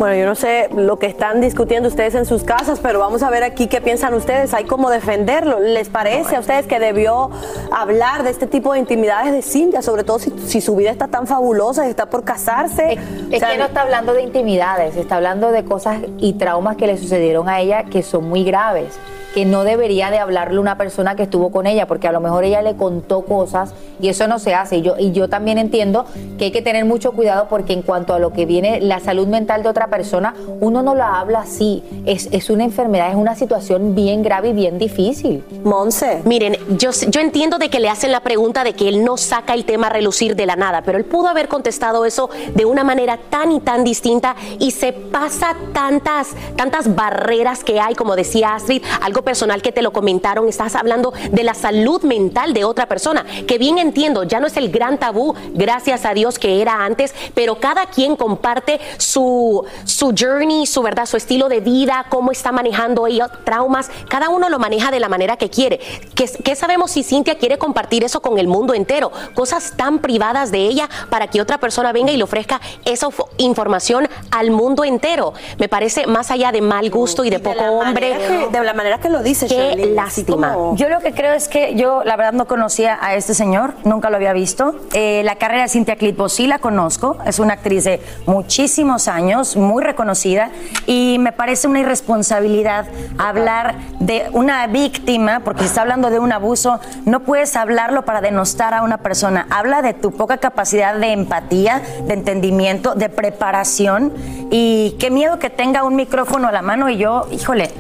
Bueno, 0.01 0.17
yo 0.17 0.25
no 0.25 0.35
sé 0.35 0.71
lo 0.75 0.99
que 0.99 1.05
están 1.05 1.43
discutiendo 1.43 1.91
ustedes 1.91 2.15
en 2.15 2.25
sus 2.25 2.43
casas, 2.43 2.81
pero 2.81 2.99
vamos 2.99 3.23
a 3.23 3.29
ver 3.29 3.45
aquí 3.45 3.67
qué 3.67 3.83
piensan 3.83 4.15
ustedes. 4.15 4.55
Hay 4.55 4.65
cómo 4.65 4.89
defenderlo. 4.89 5.61
¿Les 5.61 5.91
parece 5.91 6.37
a 6.37 6.41
ustedes 6.41 6.67
que 6.67 6.81
debió 6.81 7.29
hablar 7.71 8.23
de 8.23 8.31
este 8.31 8.47
tipo 8.47 8.73
de 8.73 8.79
intimidades 8.79 9.31
de 9.31 9.43
Cintia, 9.43 9.83
sobre 9.83 10.03
todo 10.03 10.19
si, 10.19 10.31
si 10.47 10.63
su 10.63 10.75
vida 10.75 10.91
está 10.91 11.09
tan 11.09 11.27
fabulosa 11.27 11.87
y 11.87 11.91
está 11.91 12.07
por 12.07 12.25
casarse? 12.25 12.99
Es 13.31 13.45
que 13.45 13.59
no 13.59 13.67
está 13.67 13.83
hablando 13.83 14.15
de 14.15 14.23
intimidades, 14.23 14.97
está 14.97 15.17
hablando 15.17 15.53
de 15.53 15.67
cosas 15.67 15.99
y 16.17 16.33
traumas 16.33 16.79
que 16.79 16.87
le 16.87 16.97
sucedieron 16.97 17.51
a 17.51 17.61
ella 17.61 17.85
que 17.85 18.03
son 18.03 18.27
muy 18.27 18.43
graves, 18.43 18.99
que 19.35 19.45
no 19.45 19.65
debería 19.65 20.11
de 20.11 20.19
hablarle 20.19 20.59
una 20.59 20.77
persona 20.77 21.15
que 21.15 21.25
estuvo 21.25 21.51
con 21.51 21.67
ella, 21.67 21.87
porque 21.87 22.09
a 22.09 22.13
lo 22.13 22.21
mejor 22.21 22.45
ella 22.45 22.63
le 22.63 22.77
contó 22.77 23.23
cosas 23.23 23.73
y 24.01 24.09
eso 24.09 24.27
no 24.27 24.39
se 24.39 24.55
hace. 24.55 24.79
Y 24.79 24.83
yo, 24.83 24.95
y 24.99 25.13
yo 25.13 25.29
también 25.29 25.59
entiendo 25.59 26.07
que 26.39 26.47
hay 26.47 26.51
que 26.51 26.63
tener 26.63 26.85
mucho 26.85 27.13
cuidado 27.13 27.47
porque 27.49 27.73
en 27.73 27.83
cuanto 27.83 28.15
a 28.15 28.19
lo 28.19 28.33
que 28.33 28.47
viene 28.47 28.81
la 28.81 29.01
salud 29.01 29.27
mental 29.27 29.63
de 29.63 29.69
otra 29.69 29.89
persona, 29.89 30.35
uno 30.61 30.83
no 30.83 30.95
la 30.95 31.21
habla 31.21 31.41
así. 31.41 31.83
Es, 32.07 32.29
es 32.33 32.51
una 32.51 32.65
enfermedad, 32.65 33.11
es 33.11 33.17
una 33.17 33.35
situación 33.35 33.95
bien 33.95 34.23
grave 34.23 34.51
y 34.51 34.53
bien 34.53 34.79
difícil. 34.79 35.45
Monse. 35.65 36.23
Miren, 36.25 36.57
yo, 36.77 36.91
yo 36.91 37.21
entiendo 37.21 37.59
de 37.59 37.69
que 37.71 37.81
le 37.81 37.89
hacen 37.89 38.13
la 38.13 38.21
pregunta 38.21 38.65
de 38.65 38.73
que 38.73 38.89
él 38.89 39.05
no 39.05 39.17
saca 39.17 39.55
el 39.55 39.65
tema 39.65 39.89
a 39.89 39.91
relucir 39.91 40.37
de 40.37 40.47
la 40.47 40.57
nada, 40.57 40.83
pero 40.83 40.99
él 40.99 41.05
pudo 41.05 41.29
haber 41.29 41.49
contestado 41.49 42.05
eso 42.05 42.31
de 42.55 42.65
una 42.65 42.85
manera 42.85 43.19
tan 43.31 43.53
y 43.53 43.61
tan 43.61 43.85
distinta 43.85 44.35
y 44.59 44.71
se 44.73 44.93
pasa 44.93 45.57
tantas, 45.73 46.29
tantas 46.57 46.95
barreras 46.95 47.65
que 47.65 47.81
hay, 47.81 47.95
como 47.95 48.17
decía 48.17 48.55
Astrid, 48.55 48.83
algo 49.01 49.20
personal 49.23 49.63
que 49.63 49.73
te 49.73 49.83
lo 49.83 49.93
comentaron, 49.93 50.49
estás 50.49 50.75
hablando 50.75 51.13
de 51.31 51.43
la 51.45 51.55
salud 51.55 52.03
mental 52.03 52.53
de 52.55 52.65
otra 52.65 52.87
persona, 52.87 53.25
que 53.47 53.59
bien 53.59 53.79
entiendo, 53.79 54.25
ya 54.25 54.41
no 54.41 54.47
es 54.47 54.57
el 54.57 54.71
gran 54.71 54.99
tabú, 54.99 55.35
gracias 55.55 56.05
a 56.05 56.15
Dios 56.15 56.39
que 56.39 56.61
era 56.63 56.85
antes, 56.85 57.15
pero 57.35 57.61
cada 57.61 57.87
quien 57.87 58.17
comparte 58.17 58.81
su, 58.99 59.65
su 59.85 60.15
journey, 60.19 60.67
su 60.67 60.83
verdad, 60.83 61.07
su 61.07 61.17
estilo 61.17 61.49
de 61.49 61.61
vida, 61.61 62.07
cómo 62.09 62.31
está 62.33 62.53
manejando 62.53 63.07
ella, 63.07 63.29
traumas, 63.45 63.91
cada 64.09 64.29
uno 64.29 64.49
lo 64.49 64.59
maneja 64.59 64.91
de 64.91 65.01
la 65.01 65.09
manera 65.09 65.37
que 65.37 65.51
quiere. 65.51 65.81
¿Qué, 66.15 66.31
qué 66.45 66.55
sabemos 66.57 66.91
si 66.93 67.03
Cintia 67.03 67.37
quiere 67.39 67.59
compartir 67.59 68.05
eso 68.05 68.21
con 68.23 68.39
el 68.39 68.47
mundo 68.47 68.75
entero? 68.75 69.13
Cosas 69.35 69.75
tan 69.77 69.99
privadas 69.99 70.51
de 70.51 70.59
ella 70.67 70.89
para 71.11 71.27
que 71.29 71.41
otra 71.41 71.59
persona 71.59 71.93
venga 71.93 72.13
y 72.13 72.17
le 72.17 72.25
ofrezca 72.25 72.61
esa 72.85 73.09
fo- 73.09 73.29
información 73.39 74.09
al 74.31 74.51
mundo 74.51 74.85
entero. 74.85 75.33
Me 75.59 75.69
parece 75.69 76.07
más 76.07 76.31
allá 76.31 76.53
de 76.53 76.61
mal 76.61 76.91
gusto 76.91 77.25
y 77.25 77.31
de 77.31 77.39
poco 77.41 77.63
hombre. 77.65 78.17
de 78.51 78.65
la 78.65 78.73
manera 78.75 78.99
que 78.99 79.09
lo 79.11 79.23
dice, 79.23 79.47
Qué 79.47 79.93
lástima. 79.95 80.57
Yo 80.75 80.89
lo 80.89 81.01
que 81.01 81.13
creo 81.13 81.35
es 81.35 81.49
que 81.49 81.75
yo, 81.75 82.03
la 82.05 82.17
verdad, 82.17 82.33
no 82.33 82.47
conocía 82.47 82.99
a 83.01 83.15
este 83.15 83.35
señor, 83.35 83.75
nunca 83.85 84.11
lo 84.11 84.17
había 84.17 84.33
visto. 84.33 84.75
Eh, 84.93 85.23
la 85.25 85.37
carrera 85.37 85.63
de 85.63 85.69
Cintia 85.69 85.97
Clitbo 85.97 86.29
sí 86.29 86.47
la 86.47 86.59
conozco, 86.59 87.19
es 87.27 87.39
una 87.39 87.55
actriz 87.55 87.85
de 87.85 88.01
muchísimos 88.27 89.09
años, 89.09 89.57
muy 89.57 89.83
reconocida, 89.83 90.51
y 90.87 91.19
me 91.21 91.33
parece 91.33 91.69
una 91.69 91.81
irresponsabilidad 91.81 92.87
hablar 93.19 93.77
de 93.99 94.29
una 94.33 94.67
víctima, 94.67 95.41
porque 95.41 95.63
se 95.63 95.67
está 95.69 95.83
hablando 95.83 96.11
de 96.11 96.19
un 96.19 96.33
abuso, 96.33 96.81
no 97.05 97.21
puedes 97.21 97.57
hablarlo 97.57 98.05
para 98.05 98.21
denostar 98.21 98.75
a 98.75 98.83
una 98.83 98.99
persona. 98.99 99.47
Habla 99.51 99.83
de 99.83 99.95
tu 99.95 100.13
poca 100.13 100.39
capacidad 100.39 100.95
de 100.95 101.13
empatía, 101.13 101.83
de 102.07 102.15
entendimiento, 102.15 102.95
de 102.95 103.09
preparación, 103.09 104.13
y 104.51 104.97
qué 104.99 105.11
miedo 105.11 105.39
que 105.39 105.51
tenga 105.51 105.85
un 105.85 105.97
micrófono 105.97 106.49
a 106.49 106.53
la 106.53 106.63
mano 106.63 106.89
y 106.89 106.97
yo, 106.97 107.27
híjole. 107.31 107.71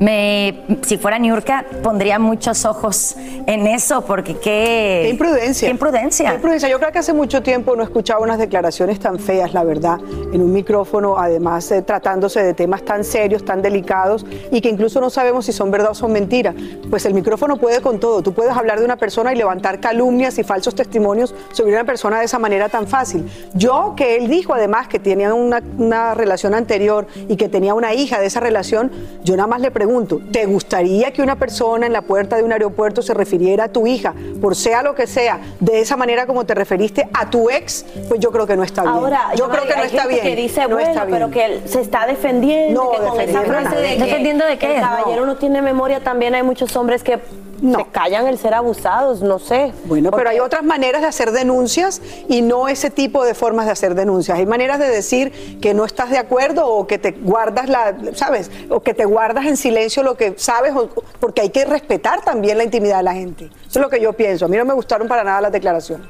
Me, 0.00 0.64
si 0.80 0.96
fuera 0.96 1.18
Niurka, 1.18 1.66
pondría 1.82 2.18
muchos 2.18 2.64
ojos 2.64 3.16
en 3.18 3.66
eso, 3.66 4.00
porque 4.00 4.34
qué... 4.34 5.00
Qué 5.02 5.08
imprudencia. 5.10 5.68
Qué 5.68 5.72
imprudencia. 5.72 6.30
Qué 6.30 6.34
imprudencia. 6.36 6.68
Yo 6.70 6.78
creo 6.78 6.90
que 6.90 7.00
hace 7.00 7.12
mucho 7.12 7.42
tiempo 7.42 7.76
no 7.76 7.82
escuchaba 7.82 8.22
unas 8.22 8.38
declaraciones 8.38 8.98
tan 8.98 9.18
feas, 9.18 9.52
la 9.52 9.62
verdad, 9.62 10.00
en 10.32 10.40
un 10.40 10.54
micrófono, 10.54 11.18
además 11.18 11.70
eh, 11.70 11.82
tratándose 11.82 12.42
de 12.42 12.54
temas 12.54 12.82
tan 12.82 13.04
serios, 13.04 13.44
tan 13.44 13.60
delicados 13.60 14.24
y 14.50 14.62
que 14.62 14.70
incluso 14.70 15.02
no 15.02 15.10
sabemos 15.10 15.44
si 15.44 15.52
son 15.52 15.70
verdad 15.70 15.90
o 15.90 15.94
son 15.94 16.12
mentiras. 16.12 16.54
Pues 16.88 17.04
el 17.04 17.12
micrófono 17.12 17.58
puede 17.58 17.82
con 17.82 18.00
todo. 18.00 18.22
Tú 18.22 18.32
puedes 18.32 18.56
hablar 18.56 18.78
de 18.78 18.86
una 18.86 18.96
persona 18.96 19.34
y 19.34 19.36
levantar 19.36 19.80
calumnias 19.80 20.38
y 20.38 20.44
falsos 20.44 20.74
testimonios 20.74 21.34
sobre 21.52 21.74
una 21.74 21.84
persona 21.84 22.20
de 22.20 22.24
esa 22.24 22.38
manera 22.38 22.70
tan 22.70 22.86
fácil. 22.86 23.30
Yo, 23.52 23.92
que 23.98 24.16
él 24.16 24.28
dijo 24.28 24.54
además 24.54 24.88
que 24.88 24.98
tenía 24.98 25.34
una, 25.34 25.62
una 25.76 26.14
relación 26.14 26.54
anterior 26.54 27.06
y 27.28 27.36
que 27.36 27.50
tenía 27.50 27.74
una 27.74 27.92
hija 27.92 28.18
de 28.18 28.28
esa 28.28 28.40
relación, 28.40 28.90
yo 29.24 29.36
nada 29.36 29.46
más 29.46 29.60
le 29.60 29.70
pregunto, 29.70 29.89
¿te 30.30 30.46
gustaría 30.46 31.10
que 31.10 31.20
una 31.20 31.36
persona 31.36 31.86
en 31.86 31.92
la 31.92 32.02
puerta 32.02 32.36
de 32.36 32.44
un 32.44 32.52
aeropuerto 32.52 33.02
se 33.02 33.12
refiriera 33.12 33.64
a 33.64 33.68
tu 33.68 33.86
hija, 33.88 34.14
por 34.40 34.54
sea 34.54 34.82
lo 34.82 34.94
que 34.94 35.06
sea, 35.06 35.40
de 35.58 35.80
esa 35.80 35.96
manera 35.96 36.26
como 36.26 36.44
te 36.46 36.54
referiste 36.54 37.08
a 37.12 37.28
tu 37.28 37.50
ex? 37.50 37.84
Pues 38.08 38.20
yo 38.20 38.30
creo 38.30 38.46
que 38.46 38.56
no 38.56 38.62
está 38.62 38.82
bien. 38.82 38.94
Ahora, 38.94 39.20
yo 39.34 39.48
creo 39.48 39.64
que 39.64 39.76
no 39.76 39.82
está 39.82 40.06
bien. 40.06 40.20
que 40.22 40.36
dice, 40.36 40.62
no 40.68 40.76
bueno, 40.76 40.88
está 40.90 41.04
bien. 41.04 41.18
pero 41.18 41.30
que 41.32 41.44
él 41.44 41.62
se 41.66 41.80
está 41.80 42.06
defendiendo, 42.06 42.84
No, 42.84 42.90
que 42.92 42.96
con 42.98 43.20
esa 43.20 43.40
defendiendo 43.40 43.52
frase 43.70 43.76
de 43.76 43.96
que 43.96 44.04
¿Defendiendo 44.04 44.46
de 44.46 44.58
qué? 44.58 44.74
el 44.76 44.80
caballero 44.80 45.26
no. 45.26 45.36
tiene 45.36 45.60
memoria, 45.60 46.00
también 46.00 46.34
hay 46.36 46.42
muchos 46.44 46.76
hombres 46.76 47.02
que 47.02 47.18
se 47.60 47.84
callan 47.92 48.26
el 48.26 48.38
ser 48.38 48.54
abusados, 48.54 49.22
no 49.22 49.38
sé. 49.38 49.72
Bueno, 49.84 50.10
pero 50.10 50.30
hay 50.30 50.40
otras 50.40 50.62
maneras 50.62 51.02
de 51.02 51.08
hacer 51.08 51.30
denuncias 51.32 52.00
y 52.28 52.42
no 52.42 52.68
ese 52.68 52.90
tipo 52.90 53.24
de 53.24 53.34
formas 53.34 53.66
de 53.66 53.72
hacer 53.72 53.94
denuncias. 53.94 54.38
Hay 54.38 54.46
maneras 54.46 54.78
de 54.78 54.88
decir 54.88 55.58
que 55.60 55.74
no 55.74 55.84
estás 55.84 56.10
de 56.10 56.18
acuerdo 56.18 56.66
o 56.66 56.86
que 56.86 56.98
te 56.98 57.12
guardas 57.12 57.68
la, 57.68 57.94
¿sabes? 58.14 58.50
O 58.68 58.80
que 58.80 58.94
te 58.94 59.04
guardas 59.04 59.46
en 59.46 59.56
silencio 59.56 60.02
lo 60.02 60.16
que 60.16 60.34
sabes, 60.36 60.74
o- 60.74 60.88
porque 61.20 61.42
hay 61.42 61.50
que 61.50 61.64
respetar 61.64 62.22
también 62.22 62.58
la 62.58 62.64
intimidad 62.64 62.98
de 62.98 63.02
la 63.04 63.14
gente. 63.14 63.44
Eso 63.46 63.78
es 63.78 63.82
lo 63.82 63.88
que 63.90 64.00
yo 64.00 64.12
pienso. 64.12 64.46
A 64.46 64.48
mí 64.48 64.56
no 64.56 64.64
me 64.64 64.74
gustaron 64.74 65.06
para 65.08 65.22
nada 65.24 65.40
las 65.42 65.52
declaraciones. 65.52 66.06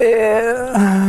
Eh, 0.00 0.54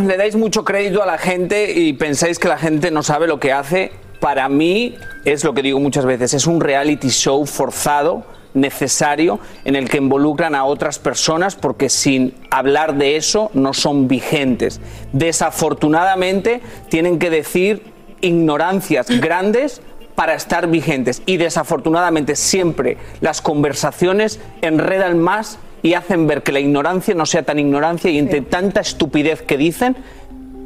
le 0.05 0.17
dais 0.17 0.35
mucho 0.35 0.63
crédito 0.63 1.01
a 1.01 1.05
la 1.05 1.17
gente 1.17 1.71
y 1.71 1.93
pensáis 1.93 2.37
que 2.37 2.47
la 2.47 2.57
gente 2.57 2.91
no 2.91 3.01
sabe 3.03 3.27
lo 3.27 3.39
que 3.39 3.51
hace. 3.51 3.91
Para 4.19 4.47
mí, 4.47 4.95
es 5.25 5.43
lo 5.43 5.53
que 5.53 5.61
digo 5.61 5.79
muchas 5.79 6.05
veces, 6.05 6.33
es 6.33 6.47
un 6.47 6.61
reality 6.61 7.09
show 7.09 7.45
forzado, 7.45 8.23
necesario, 8.55 9.39
en 9.63 9.75
el 9.75 9.89
que 9.89 9.97
involucran 9.97 10.55
a 10.55 10.65
otras 10.65 10.97
personas 10.97 11.55
porque 11.55 11.89
sin 11.89 12.33
hablar 12.49 12.95
de 12.95 13.17
eso 13.17 13.51
no 13.53 13.73
son 13.73 14.07
vigentes. 14.07 14.81
Desafortunadamente, 15.13 16.61
tienen 16.89 17.19
que 17.19 17.29
decir 17.29 17.83
ignorancias 18.21 19.07
grandes 19.21 19.81
para 20.15 20.33
estar 20.33 20.67
vigentes. 20.67 21.21
Y 21.25 21.37
desafortunadamente 21.37 22.35
siempre 22.35 22.97
las 23.21 23.41
conversaciones 23.41 24.39
enredan 24.61 25.19
más 25.19 25.59
y 25.83 25.93
hacen 25.93 26.25
ver 26.25 26.41
que 26.41 26.51
la 26.51 26.59
ignorancia 26.59 27.13
no 27.13 27.25
sea 27.27 27.43
tan 27.43 27.59
ignorancia 27.59 28.09
y 28.09 28.17
entre 28.17 28.41
tanta 28.41 28.79
estupidez 28.79 29.43
que 29.43 29.57
dicen, 29.57 29.95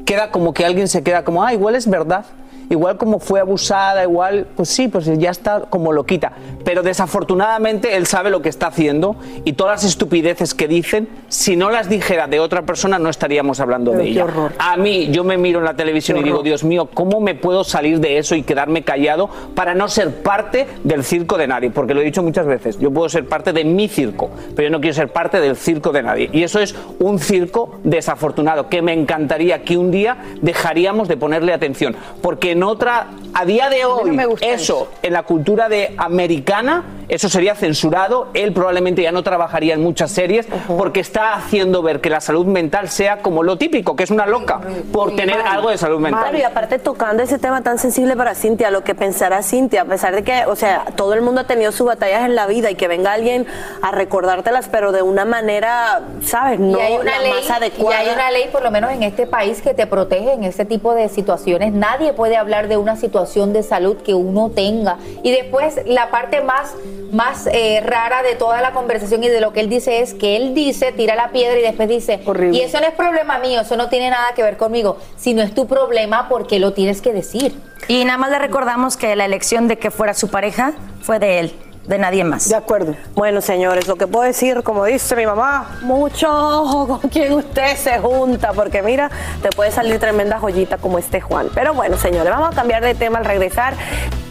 queda 0.06 0.32
como 0.32 0.54
que 0.54 0.66
alguien 0.66 0.88
se 0.88 1.04
queda 1.04 1.26
como, 1.26 1.44
ah, 1.44 1.54
igual 1.54 1.76
es 1.76 1.90
verdad. 1.90 2.26
Igual 2.70 2.98
como 2.98 3.20
fue 3.20 3.40
abusada, 3.40 4.04
igual, 4.04 4.46
pues 4.56 4.70
sí, 4.70 4.88
pues 4.88 5.06
ya 5.18 5.32
está 5.32 5.62
como 5.70 5.92
lo 5.92 6.06
quita. 6.06 6.32
Pero 6.64 6.84
desafortunadamente 6.84 7.96
él 7.96 8.06
sabe 8.06 8.30
lo 8.30 8.42
que 8.42 8.50
está 8.50 8.68
haciendo 8.68 9.16
y 9.44 9.54
todas 9.54 9.82
las 9.84 9.92
estupideces 9.92 10.54
que 10.54 10.68
dicen, 10.68 11.10
si 11.28 11.56
no 11.56 11.72
las 11.72 11.90
dijera 11.90 12.28
de 12.28 12.40
otra 12.40 12.64
persona, 12.64 13.00
no 13.00 13.10
estaríamos 13.10 13.60
hablando 13.60 13.92
Pero 13.92 14.04
de 14.04 14.10
qué 14.10 14.12
ella. 14.14 14.24
horror. 14.26 14.54
A 14.60 14.78
mí, 14.78 15.10
yo 15.12 15.24
me 15.24 15.38
miro 15.38 15.60
en 15.60 15.66
la 15.66 15.74
televisión 15.76 16.16
Qué 16.18 16.22
y 16.22 16.24
digo, 16.26 16.38
horror. 16.38 16.46
Dios 16.46 16.64
mío, 16.64 16.90
¿cómo 16.94 17.20
me 17.20 17.36
puedo 17.36 17.64
salir 17.64 18.00
de 18.00 18.18
eso 18.18 18.36
y 18.36 18.44
quedarme 18.44 18.84
callado 18.84 19.30
para 19.56 19.74
no 19.74 19.88
ser 19.88 20.22
parte 20.22 20.68
del 20.84 21.04
circo 21.04 21.38
de 21.38 21.48
nadie? 21.48 21.72
Porque 21.72 21.94
lo 21.94 22.02
he 22.02 22.04
dicho 22.04 22.22
muchas 22.24 22.46
veces, 22.46 22.78
yo 22.80 22.92
puedo 22.92 23.10
ser 23.10 23.28
parte 23.28 23.52
de 23.54 23.64
mi 23.64 23.88
circo, 23.88 24.30
pero 24.56 24.68
yo 24.68 24.72
no 24.72 24.80
quiero 24.80 24.94
ser 24.94 25.10
parte 25.12 25.40
del 25.40 25.56
circo 25.56 25.92
de 25.92 26.04
nadie. 26.04 26.30
Y 26.32 26.44
eso 26.44 26.60
es 26.60 26.76
un 27.00 27.20
circo 27.20 27.80
desafortunado, 27.84 28.70
que 28.70 28.82
me 28.82 28.94
encantaría 28.94 29.64
que 29.64 29.78
un 29.78 29.92
día 29.92 30.18
dejaríamos 30.42 31.08
de 31.08 31.18
ponerle 31.18 31.54
atención. 31.54 31.96
Porque 32.22 32.56
en 32.60 32.64
otra, 32.64 33.08
a 33.34 33.46
día 33.46 33.70
de 33.70 33.86
hoy, 33.86 34.20
eso, 34.42 34.90
en 35.02 35.14
la 35.14 35.24
cultura 35.24 35.70
de 35.70 35.94
americana, 35.96 36.84
eso 37.10 37.30
sería 37.30 37.56
censurado. 37.56 38.28
Él 38.34 38.54
probablemente 38.54 39.02
ya 39.02 39.12
no 39.12 39.24
trabajaría 39.24 39.74
en 39.74 39.82
muchas 39.82 40.12
series 40.12 40.48
porque 40.68 41.00
está 41.00 41.34
haciendo 41.34 41.82
ver 41.82 42.02
que 42.02 42.10
la 42.10 42.22
salud 42.22 42.46
mental 42.46 42.90
sea 42.90 43.22
como 43.22 43.44
lo 43.44 43.58
típico, 43.58 43.96
que 43.96 44.04
es 44.04 44.12
una 44.12 44.26
loca, 44.26 44.62
por 44.92 45.16
tener 45.16 45.42
algo 45.42 45.70
de 45.70 45.78
salud 45.78 46.00
mental. 46.00 46.22
Claro, 46.22 46.38
y 46.38 46.44
aparte 46.44 46.80
tocando 46.80 47.24
ese 47.24 47.40
tema 47.40 47.62
tan 47.62 47.80
sensible 47.80 48.16
para 48.16 48.36
Cintia, 48.36 48.72
lo 48.72 48.84
que 48.84 48.96
pensará 48.96 49.44
Cintia, 49.44 49.82
a 49.82 49.86
pesar 49.86 50.16
de 50.16 50.24
que, 50.24 50.46
o 50.46 50.56
sea, 50.56 50.86
todo 50.96 51.14
el 51.14 51.22
mundo 51.22 51.42
ha 51.42 51.48
tenido 51.48 51.72
sus 51.72 51.88
batallas 51.88 52.26
en 52.26 52.36
la 52.36 52.48
vida 52.48 52.72
y 52.72 52.76
que 52.76 52.88
venga 52.88 53.14
alguien 53.14 53.46
a 53.82 53.92
recordártelas, 53.92 54.70
pero 54.70 54.92
de 54.92 55.02
una 55.02 55.26
manera, 55.26 56.02
¿sabes? 56.24 56.60
No 56.60 56.80
hay 56.80 56.96
una 56.96 57.12
la 57.12 57.20
ley, 57.20 57.32
más 57.32 57.50
adecuada. 57.50 58.04
Y 58.04 58.08
hay 58.08 58.14
una 58.14 58.32
ley, 58.32 58.50
por 58.52 58.64
lo 58.64 58.72
menos 58.72 58.92
en 58.92 59.04
este 59.04 59.26
país, 59.26 59.62
que 59.62 59.74
te 59.74 59.88
protege 59.88 60.34
en 60.34 60.44
este 60.44 60.66
tipo 60.66 60.94
de 60.94 61.10
situaciones. 61.10 61.74
Nadie 61.74 62.14
puede 62.14 62.38
hablar 62.38 62.68
de 62.68 62.78
una 62.78 62.96
situación 62.96 63.54
de 63.54 63.64
salud 63.64 63.98
que 63.98 64.14
uno 64.14 64.50
tenga. 64.50 64.98
Y 65.24 65.32
después, 65.32 65.82
la 65.86 66.12
parte 66.12 66.42
más, 66.42 66.76
más 67.12 67.48
eh, 67.52 67.82
rara 67.84 68.24
de 68.24 68.36
toda 68.36 68.62
la 68.62 68.72
conversación 68.72 69.24
y 69.24 69.30
de 69.30 69.42
lo 69.42 69.54
que 69.54 69.62
él 69.62 69.70
dice 69.70 70.02
es 70.02 70.14
que 70.14 70.36
él 70.36 70.54
dice, 70.54 70.92
tira 70.92 71.16
la 71.16 71.30
piedra 71.30 71.58
y 71.60 71.62
después 71.62 71.90
dice, 71.90 72.20
y 72.52 72.62
eso 72.62 72.80
no 72.80 72.88
es 72.88 72.94
problema 72.94 73.40
mío, 73.40 73.62
eso 73.62 73.76
no 73.76 73.90
tiene 73.90 74.10
nada 74.10 74.34
que 74.36 74.44
ver 74.44 74.58
conmigo. 74.58 74.98
Si 75.18 75.34
no 75.34 75.42
es 75.42 75.54
tu 75.54 75.68
problema, 75.68 76.30
¿por 76.30 76.48
qué 76.48 76.60
lo 76.60 76.74
tienes 76.74 77.02
que 77.02 77.14
decir? 77.14 77.60
Y 77.88 78.06
nada 78.06 78.18
más 78.18 78.30
le 78.30 78.40
recordamos 78.40 78.98
que 78.98 79.16
la 79.16 79.26
elección 79.26 79.68
de 79.68 79.78
que 79.78 79.92
fuera 79.92 80.14
su 80.14 80.30
pareja 80.30 80.74
fue 81.02 81.20
de 81.20 81.40
él, 81.40 81.54
de 81.88 81.98
nadie 81.98 82.24
más. 82.24 82.50
De 82.50 82.56
acuerdo. 82.56 82.96
Bueno, 83.16 83.42
señores, 83.42 83.88
lo 83.88 83.96
que 83.96 84.06
puedo 84.06 84.26
decir, 84.26 84.62
como 84.64 84.86
dice 84.86 85.16
mi 85.16 85.26
mamá, 85.26 85.80
mucho 85.82 86.30
ojo 86.30 87.00
con 87.00 87.10
quien 87.10 87.34
usted 87.34 87.76
se 87.76 87.98
junta, 88.00 88.54
porque 88.54 88.84
mira, 88.84 89.10
te 89.42 89.50
puede 89.50 89.72
salir 89.72 90.00
tremenda 90.00 90.40
joyita 90.40 90.78
como 90.78 91.00
este 91.00 91.20
Juan. 91.20 91.50
Pero 91.56 91.74
bueno, 91.74 91.98
señores, 91.98 92.32
vamos 92.32 92.52
a 92.52 92.56
cambiar 92.56 92.84
de 92.84 92.94
tema 92.94 93.20
al 93.20 93.26
regresar. 93.26 93.74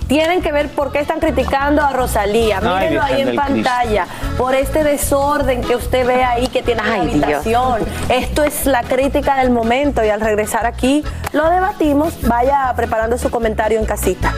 Tienen 0.09 0.41
que 0.43 0.53
ver 0.53 0.71
por 0.71 0.91
qué 0.91 1.01
están 1.01 1.21
criticando 1.21 1.83
a 1.83 1.93
Rosalía. 1.93 2.61
Ay, 2.63 2.89
Mírenlo 2.89 3.03
ahí 3.03 3.21
en 3.21 3.29
Cristo. 3.29 3.43
pantalla. 3.47 4.07
Por 4.39 4.55
este 4.55 4.83
desorden 4.83 5.61
que 5.63 5.77
usted 5.77 6.07
ve 6.07 6.25
ahí 6.25 6.49
que 6.49 6.63
tiene 6.63 6.81
en 6.83 6.87
la 6.89 6.95
Ay, 6.95 7.01
Dios. 7.09 7.23
habitación. 7.25 7.81
Esto 8.09 8.43
es 8.43 8.65
la 8.67 8.83
crítica 8.83 9.37
del 9.37 9.51
momento 9.51 10.03
y 10.03 10.09
al 10.09 10.21
regresar 10.23 10.65
aquí 10.65 11.05
lo 11.33 11.49
debatimos. 11.51 12.15
Vaya 12.27 12.73
preparando 12.75 13.19
su 13.19 13.31
comentario 13.31 13.79
en 13.79 13.85
casita. 13.85 14.33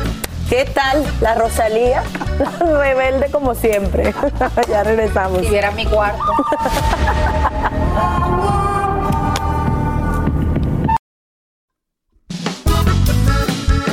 ¿Qué 0.49 0.65
tal 0.65 1.05
la 1.21 1.37
Rosalía? 1.37 2.03
Rebelde 2.59 3.31
como 3.31 3.55
siempre. 3.55 4.13
ya 4.69 4.83
regresamos. 4.83 5.43
Si 5.43 5.49
viera 5.51 5.71
mi 5.71 5.87
cuarto. 5.87 6.21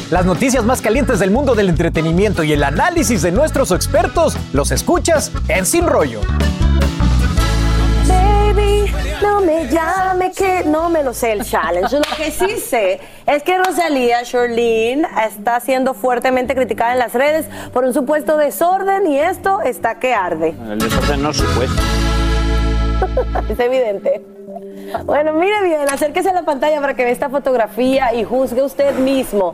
Las 0.10 0.26
noticias 0.26 0.64
más 0.64 0.82
calientes 0.82 1.20
del 1.20 1.32
mundo 1.32 1.54
del 1.54 1.68
entretenimiento 1.68 2.42
y 2.42 2.54
el 2.54 2.64
análisis 2.64 3.22
de 3.22 3.34
nuestros 3.34 3.72
expertos 3.72 4.38
los 4.54 4.72
escuchas 4.72 5.34
en 5.50 5.66
Sin 5.66 5.86
Rollo. 5.86 6.22
Baby, 8.08 8.90
no 9.22 9.42
me 9.42 9.68
llame 9.68 10.32
que 10.32 10.64
no 10.64 10.90
me 10.90 11.04
lo 11.04 11.14
sé 11.14 11.34
el 11.34 11.44
challenge. 11.44 11.98
Lo 11.98 12.16
que 12.16 12.32
sí 12.32 12.58
sé 12.58 13.02
es 13.26 13.44
que 13.44 13.58
Rosalía 13.58 14.24
Shirlene 14.24 15.06
está 15.28 15.60
siendo 15.60 15.94
fuertemente 15.94 16.56
criticada 16.56 16.94
en 16.94 17.00
las 17.00 17.14
redes 17.14 17.46
por 17.74 17.84
un 17.84 17.94
supuesto 17.94 18.38
desorden 18.38 19.08
y 19.08 19.20
esto 19.20 19.62
está 19.62 20.00
que 20.00 20.14
arde. 20.14 20.56
El 20.72 20.80
desorden 20.80 21.22
no 21.22 21.34
supuesto. 21.34 21.82
es 23.50 23.60
evidente. 23.60 24.22
Bueno, 25.04 25.34
mire 25.34 25.64
bien, 25.64 25.82
acérquese 25.92 26.30
a 26.30 26.34
la 26.34 26.44
pantalla 26.44 26.80
para 26.80 26.94
que 26.94 27.04
vea 27.04 27.12
esta 27.12 27.30
fotografía 27.30 28.14
y 28.14 28.24
juzgue 28.24 28.62
usted 28.62 28.96
mismo. 28.96 29.54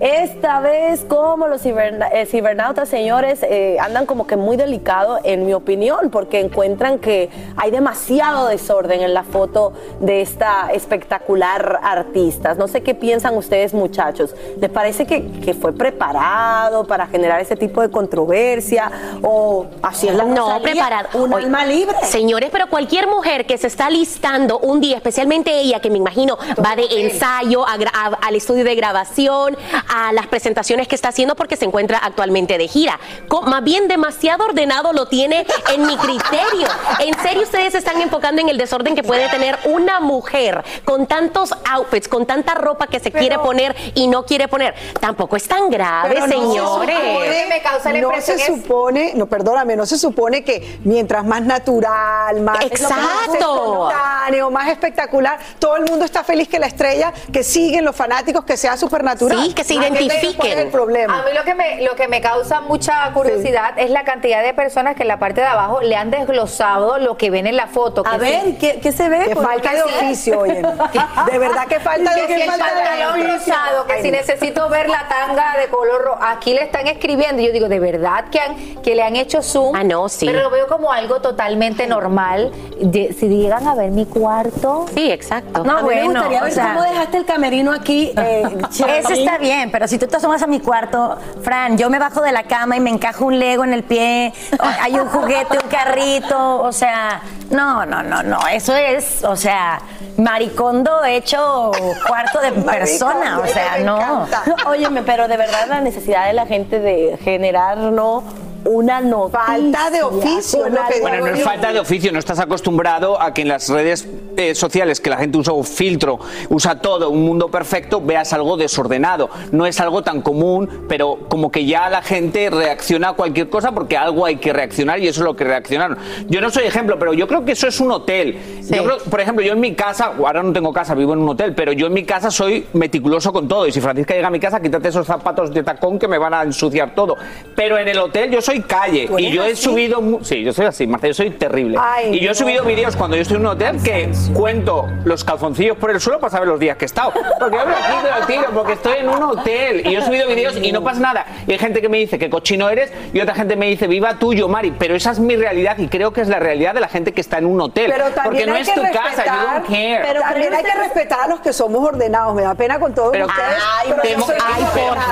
Esta 0.00 0.60
vez, 0.60 1.04
como 1.06 1.46
los 1.46 1.60
ciberna- 1.62 2.08
eh, 2.10 2.24
cibernautas, 2.24 2.88
señores, 2.88 3.40
eh, 3.42 3.76
andan 3.80 4.06
como 4.06 4.26
que 4.26 4.36
muy 4.36 4.56
delicados, 4.56 5.20
en 5.24 5.44
mi 5.44 5.52
opinión, 5.52 6.08
porque 6.10 6.40
encuentran 6.40 6.98
que 6.98 7.28
hay 7.56 7.70
demasiado 7.70 8.48
desorden 8.48 9.02
en 9.02 9.12
la 9.12 9.24
foto 9.24 9.74
de 10.00 10.22
esta 10.22 10.70
espectacular 10.72 11.80
artista. 11.82 12.54
No 12.54 12.66
sé 12.66 12.82
qué 12.82 12.94
piensan 12.94 13.36
ustedes, 13.36 13.74
muchachos. 13.74 14.34
¿Les 14.58 14.70
parece 14.70 15.06
que, 15.06 15.30
que 15.44 15.52
fue 15.52 15.72
preparado 15.74 16.86
para 16.86 17.06
generar 17.06 17.38
ese 17.40 17.56
tipo 17.56 17.82
de 17.82 17.90
controversia? 17.90 18.90
¿O 19.22 19.66
así 19.82 20.08
es 20.08 20.14
la 20.14 20.24
No, 20.24 20.34
Rosalía, 20.46 20.62
preparado. 20.62 21.08
Un 21.22 21.34
alma 21.34 21.66
libre. 21.66 21.94
Señores, 22.04 22.48
pero 22.50 22.68
cualquier 22.68 23.06
mujer 23.06 23.44
que 23.44 23.58
se 23.58 23.66
está 23.66 23.90
listando 23.90 24.58
un 24.60 24.80
día, 24.80 24.96
especialmente 24.96 25.60
ella, 25.60 25.80
que 25.80 25.90
me 25.90 25.98
imagino 25.98 26.38
va 26.64 26.74
de 26.74 26.86
ensayo 27.02 27.66
a 27.68 27.76
gra- 27.76 27.90
a- 27.92 28.18
al 28.26 28.34
estudio 28.34 28.64
de 28.64 28.74
grabación, 28.74 29.56
a 29.92 30.12
las 30.12 30.26
presentaciones 30.28 30.86
que 30.88 30.94
está 30.94 31.08
haciendo 31.08 31.34
porque 31.36 31.56
se 31.56 31.64
encuentra 31.64 31.98
actualmente 31.98 32.58
de 32.58 32.68
gira. 32.68 32.98
Más 33.46 33.64
bien 33.64 33.88
demasiado 33.88 34.44
ordenado 34.44 34.92
lo 34.92 35.06
tiene 35.06 35.46
en 35.72 35.86
mi 35.86 35.96
criterio. 35.96 36.68
En 37.00 37.18
serio, 37.20 37.42
ustedes 37.42 37.72
se 37.72 37.78
están 37.78 38.00
enfocando 38.00 38.40
en 38.40 38.48
el 38.48 38.56
desorden 38.58 38.94
que 38.94 39.02
puede 39.02 39.28
tener 39.28 39.58
una 39.64 40.00
mujer 40.00 40.62
con 40.84 41.06
tantos 41.06 41.52
outfits, 41.68 42.08
con 42.08 42.26
tanta 42.26 42.54
ropa 42.54 42.86
que 42.86 43.00
se 43.00 43.10
quiere 43.10 43.38
poner 43.38 43.74
y 43.94 44.06
no 44.06 44.24
quiere 44.24 44.46
poner. 44.48 44.74
Tampoco 45.00 45.36
es 45.36 45.46
tan 45.48 45.68
grave, 45.70 46.10
Pero 46.14 46.26
no 46.26 46.32
se 46.32 46.38
señores. 46.38 46.96
supone- 46.96 47.46
me 47.48 47.62
causa 47.62 47.92
la 47.92 48.00
no 48.00 48.10
se 48.20 48.34
es- 48.34 48.46
supone, 48.46 49.12
no, 49.16 49.26
perdóname, 49.26 49.76
no 49.76 49.86
se 49.86 49.98
supone 49.98 50.44
que 50.44 50.78
mientras 50.84 51.24
más 51.24 51.42
natural, 51.42 52.40
más, 52.42 52.64
Exacto. 52.64 52.94
más 52.96 53.34
espontáneo, 53.34 54.50
más 54.50 54.68
espectacular, 54.68 55.38
todo 55.58 55.76
el 55.76 55.84
mundo 55.84 56.04
está 56.04 56.22
feliz 56.24 56.48
que 56.48 56.58
la 56.58 56.66
estrella, 56.66 57.12
que 57.32 57.42
siguen 57.42 57.84
los 57.84 57.96
fanáticos, 57.96 58.44
que 58.44 58.56
sea 58.56 58.76
súper 58.76 59.02
natural. 59.02 59.42
Sí, 59.46 59.52
que 59.54 59.64
se 59.64 59.74
¿Cuál 59.74 59.79
es 59.79 59.79
identifiquen. 59.88 60.58
el 60.58 60.68
problema? 60.68 61.20
A 61.20 61.22
mí 61.24 61.30
lo 61.34 61.44
que 61.44 61.54
me, 61.54 61.82
lo 61.82 61.94
que 61.96 62.08
me 62.08 62.20
causa 62.20 62.60
mucha 62.60 63.10
curiosidad 63.12 63.78
es 63.78 63.90
la 63.90 64.04
cantidad 64.04 64.42
de 64.42 64.54
personas 64.54 64.96
que 64.96 65.02
en 65.02 65.08
la 65.08 65.18
parte 65.18 65.40
de 65.40 65.46
abajo 65.46 65.80
le 65.80 65.96
han 65.96 66.10
desglosado 66.10 66.98
lo 66.98 67.16
que 67.16 67.30
ven 67.30 67.46
en 67.46 67.56
la 67.56 67.66
foto. 67.66 68.02
A 68.06 68.16
ver, 68.16 68.56
¿qué, 68.58 68.80
qué 68.80 68.92
se 68.92 69.08
ve? 69.08 69.26
Que 69.28 69.36
falta 69.36 69.72
de 69.72 69.82
oficio, 69.82 70.40
oye. 70.40 70.62
De 71.30 71.38
verdad 71.38 71.66
que 71.68 71.80
falta 71.80 72.14
de 72.14 72.26
si 72.26 72.32
el 72.32 72.46
pantalón 72.48 73.10
oficio. 73.20 73.34
rosado, 73.34 73.86
que 73.86 73.92
Ay, 73.94 74.02
si 74.02 74.10
necesito 74.10 74.68
ver 74.68 74.88
la 74.88 75.06
tanga 75.08 75.56
de 75.60 75.68
color 75.68 76.02
rojo, 76.02 76.18
aquí 76.22 76.54
le 76.54 76.62
están 76.64 76.86
escribiendo. 76.86 77.42
Y 77.42 77.46
yo 77.46 77.52
digo, 77.52 77.68
de 77.68 77.78
verdad 77.78 78.24
que, 78.30 78.40
han, 78.40 78.56
que 78.82 78.94
le 78.94 79.02
han 79.02 79.16
hecho 79.16 79.42
zoom. 79.42 79.74
Ah, 79.76 79.84
no, 79.84 80.08
sí. 80.08 80.26
Pero 80.26 80.40
lo 80.42 80.50
veo 80.50 80.66
como 80.66 80.90
algo 80.92 81.20
totalmente 81.20 81.86
normal. 81.86 82.50
De- 82.80 83.12
si 83.18 83.28
llegan 83.28 83.66
a 83.68 83.74
ver 83.74 83.90
mi 83.90 84.06
cuarto. 84.06 84.86
Sí, 84.94 85.10
exacto. 85.10 85.64
No, 85.64 85.78
a 85.78 85.82
mí 85.82 85.88
me 85.88 85.94
bueno, 86.04 86.12
gustaría 86.20 86.40
o 86.40 86.44
ver 86.44 86.52
sea- 86.52 86.74
cómo 86.74 86.82
dejaste 86.82 87.16
el 87.18 87.24
camerino 87.26 87.72
aquí. 87.72 88.12
eh. 88.16 88.42
Ese 88.70 89.12
está 89.20 89.38
bien, 89.38 89.69
pero 89.70 89.88
si 89.88 89.98
tú 89.98 90.06
te 90.06 90.16
asomas 90.16 90.42
a 90.42 90.46
mi 90.46 90.60
cuarto, 90.60 91.18
Fran, 91.42 91.78
yo 91.78 91.90
me 91.90 91.98
bajo 91.98 92.20
de 92.22 92.32
la 92.32 92.44
cama 92.44 92.76
y 92.76 92.80
me 92.80 92.90
encajo 92.90 93.26
un 93.26 93.38
Lego 93.38 93.64
en 93.64 93.72
el 93.72 93.82
pie, 93.82 94.32
hay 94.58 94.94
un 94.94 95.06
juguete, 95.08 95.58
un 95.62 95.68
carrito, 95.68 96.62
o 96.62 96.72
sea, 96.72 97.22
no, 97.50 97.86
no, 97.86 98.02
no, 98.02 98.22
no, 98.22 98.38
eso 98.48 98.74
es, 98.74 99.24
o 99.24 99.36
sea, 99.36 99.80
maricondo 100.16 101.04
hecho 101.04 101.70
cuarto 102.06 102.40
de 102.40 102.52
persona, 102.52 103.40
o 103.40 103.46
sea, 103.46 103.78
no. 103.78 104.26
Óyeme, 104.66 105.02
pero 105.02 105.28
de 105.28 105.36
verdad 105.36 105.66
la 105.68 105.80
necesidad 105.80 106.26
de 106.26 106.32
la 106.32 106.46
gente 106.46 106.78
de 106.78 107.18
generar, 107.22 107.78
¿no? 107.78 108.22
Una 108.64 109.00
noticia. 109.00 109.40
Falta 109.40 109.90
de 109.90 110.02
oficio, 110.02 110.64
Bueno, 111.00 111.26
no 111.26 111.26
es 111.28 111.42
falta 111.42 111.72
de 111.72 111.80
oficio, 111.80 112.12
no 112.12 112.18
estás 112.18 112.38
acostumbrado 112.38 113.20
a 113.20 113.32
que 113.32 113.42
en 113.42 113.48
las 113.48 113.68
redes 113.68 114.06
eh, 114.36 114.54
sociales 114.54 115.00
que 115.00 115.10
la 115.10 115.16
gente 115.16 115.38
usa 115.38 115.52
un 115.52 115.64
filtro, 115.64 116.18
usa 116.48 116.80
todo, 116.80 117.10
un 117.10 117.24
mundo 117.24 117.48
perfecto, 117.48 118.00
veas 118.00 118.32
algo 118.32 118.56
desordenado. 118.56 119.30
No 119.52 119.66
es 119.66 119.80
algo 119.80 120.02
tan 120.02 120.22
común, 120.22 120.86
pero 120.88 121.26
como 121.28 121.50
que 121.50 121.64
ya 121.64 121.88
la 121.88 122.02
gente 122.02 122.50
reacciona 122.50 123.10
a 123.10 123.12
cualquier 123.14 123.48
cosa 123.48 123.72
porque 123.72 123.96
algo 123.96 124.26
hay 124.26 124.36
que 124.36 124.52
reaccionar 124.52 125.00
y 125.00 125.08
eso 125.08 125.20
es 125.20 125.24
lo 125.24 125.36
que 125.36 125.44
reaccionaron. 125.44 125.98
Yo 126.28 126.40
no 126.40 126.50
soy 126.50 126.64
ejemplo, 126.64 126.98
pero 126.98 127.12
yo 127.12 127.26
creo 127.26 127.44
que 127.44 127.52
eso 127.52 127.66
es 127.66 127.80
un 127.80 127.92
hotel. 127.92 128.38
Yo 128.70 128.84
creo, 128.84 128.98
por 128.98 129.20
ejemplo, 129.20 129.44
yo 129.44 129.52
en 129.52 129.60
mi 129.60 129.74
casa, 129.74 130.12
ahora 130.16 130.42
no 130.42 130.52
tengo 130.52 130.72
casa, 130.72 130.94
vivo 130.94 131.12
en 131.12 131.20
un 131.20 131.28
hotel, 131.28 131.54
pero 131.54 131.72
yo 131.72 131.86
en 131.86 131.92
mi 131.92 132.04
casa 132.04 132.30
soy 132.30 132.66
meticuloso 132.72 133.32
con 133.32 133.48
todo. 133.48 133.66
Y 133.66 133.72
si 133.72 133.80
Francisca 133.80 134.14
llega 134.14 134.28
a 134.28 134.30
mi 134.30 134.40
casa, 134.40 134.60
quítate 134.60 134.88
esos 134.88 135.06
zapatos 135.06 135.52
de 135.52 135.62
tacón 135.62 135.98
que 135.98 136.08
me 136.08 136.18
van 136.18 136.34
a 136.34 136.42
ensuciar 136.42 136.94
todo. 136.94 137.16
Pero 137.54 137.78
en 137.78 137.88
el 137.88 137.98
hotel 137.98 138.30
yo 138.30 138.40
soy 138.40 138.60
calle 138.60 139.06
¿Tú 139.06 139.18
y 139.18 139.30
yo 139.30 139.44
he 139.44 139.56
subido, 139.56 140.20
sí, 140.22 140.42
yo 140.42 140.52
soy 140.52 140.66
así, 140.66 140.86
Marta, 140.86 141.06
yo 141.06 141.14
soy 141.14 141.30
terrible. 141.30 141.78
Ay, 141.80 142.16
y 142.16 142.20
yo 142.20 142.30
he 142.30 142.34
subido 142.34 142.64
vídeos 142.64 142.96
cuando 142.96 143.16
yo 143.16 143.22
estoy 143.22 143.36
en 143.36 143.42
un 143.42 143.48
hotel 143.48 143.82
que 143.82 144.10
cuento 144.28 144.86
los 145.04 145.24
calzoncillos 145.24 145.76
por 145.76 145.90
el 145.90 146.00
suelo 146.00 146.20
para 146.20 146.30
saber 146.30 146.48
los 146.48 146.60
días 146.60 146.76
que 146.76 146.84
he 146.84 146.86
estado. 146.86 147.12
Porque 147.38 147.56
yo 147.56 147.66
me 147.66 147.72
lo 147.72 147.76
quito 147.78 148.08
y 148.16 148.20
lo 148.20 148.26
tiro, 148.26 148.44
porque 148.54 148.72
estoy 148.74 148.98
en 148.98 149.08
un 149.08 149.22
hotel 149.22 149.86
y 149.86 149.92
yo 149.92 150.00
he 150.00 150.04
subido 150.04 150.28
vídeos 150.28 150.56
y 150.60 150.72
no 150.72 150.82
pasa 150.82 151.00
nada. 151.00 151.26
Y 151.46 151.52
hay 151.52 151.58
gente 151.58 151.80
que 151.80 151.88
me 151.88 151.98
dice 151.98 152.18
que 152.18 152.28
cochino 152.30 152.68
eres 152.68 152.92
y 153.12 153.20
otra 153.20 153.34
gente 153.34 153.56
me 153.56 153.66
dice 153.66 153.86
viva 153.86 154.14
tuyo, 154.18 154.48
Mari. 154.48 154.72
Pero 154.78 154.94
esa 154.94 155.10
es 155.12 155.18
mi 155.18 155.36
realidad 155.36 155.78
y 155.78 155.88
creo 155.88 156.12
que 156.12 156.20
es 156.20 156.28
la 156.28 156.38
realidad 156.38 156.74
de 156.74 156.80
la 156.80 156.88
gente 156.88 157.12
que 157.12 157.20
está 157.20 157.38
en 157.38 157.46
un 157.46 157.60
hotel. 157.60 157.90
Pero 157.90 158.10
también 158.10 158.24
porque 158.24 158.46
no 158.46 158.56
es 158.56 158.68
que 158.68 158.74
tu 158.74 158.82
casa, 158.82 159.24
you 159.24 159.52
don't 159.52 159.66
care. 159.66 160.00
Pero 160.02 160.20
también 160.20 160.54
hay 160.54 160.64
que 160.64 160.74
respetar 160.74 161.20
a 161.22 161.26
los 161.28 161.40
que 161.40 161.52
somos 161.52 161.82
ordenados. 161.86 162.34
Me 162.34 162.42
da 162.42 162.54
pena 162.54 162.78
con 162.78 162.94
todos 162.94 163.10
Pero 163.12 163.26
ustedes. 163.26 163.48
ay, 163.80 163.88
pero 164.02 164.02
te 164.26 164.32
ay, 164.42 164.64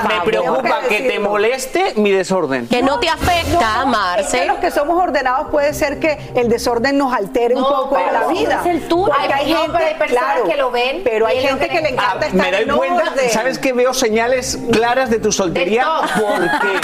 me 0.07 0.21
preocupa 0.25 0.79
que 0.87 0.97
te 0.97 1.03
decirlo. 1.03 1.29
moleste 1.29 1.93
mi 1.95 2.11
desorden. 2.11 2.67
Que 2.67 2.81
no 2.81 2.99
te 2.99 3.09
afecta, 3.09 3.79
No, 3.85 3.87
Marce. 3.87 4.37
Es 4.37 4.41
que 4.43 4.47
los 4.47 4.57
que 4.57 4.71
somos 4.71 5.01
ordenados 5.01 5.47
puede 5.49 5.73
ser 5.73 5.99
que 5.99 6.31
el 6.35 6.49
desorden 6.49 6.97
nos 6.97 7.13
altere 7.13 7.55
un 7.55 7.63
poco 7.63 7.97
en 7.97 8.13
la 8.13 8.27
vida. 8.27 8.61
es 8.63 8.67
el 8.67 8.87
tuyo. 9.05 9.17
Porque 9.17 9.33
Ay, 9.33 9.53
no, 9.53 9.73
pero 9.73 9.85
hay 9.85 9.93
personas 9.95 10.35
que 10.49 10.57
lo 10.57 10.71
ven 10.71 11.01
Pero 11.03 11.27
hay 11.27 11.39
gente 11.41 11.67
que 11.67 11.75
que 11.75 11.81
le 11.81 11.89
encanta 11.89 12.27
estar 12.27 12.33
me 12.45 12.51
doy 12.51 12.63
en 12.69 12.77
cuenta, 12.77 13.11
orden. 13.11 13.29
¿sabes 13.29 13.59
que 13.59 13.73
veo 13.73 13.93
señales 13.93 14.57
claras 14.71 15.09
de 15.09 15.19
tu 15.19 15.31
soltería? 15.31 15.87
Porque 16.19 16.79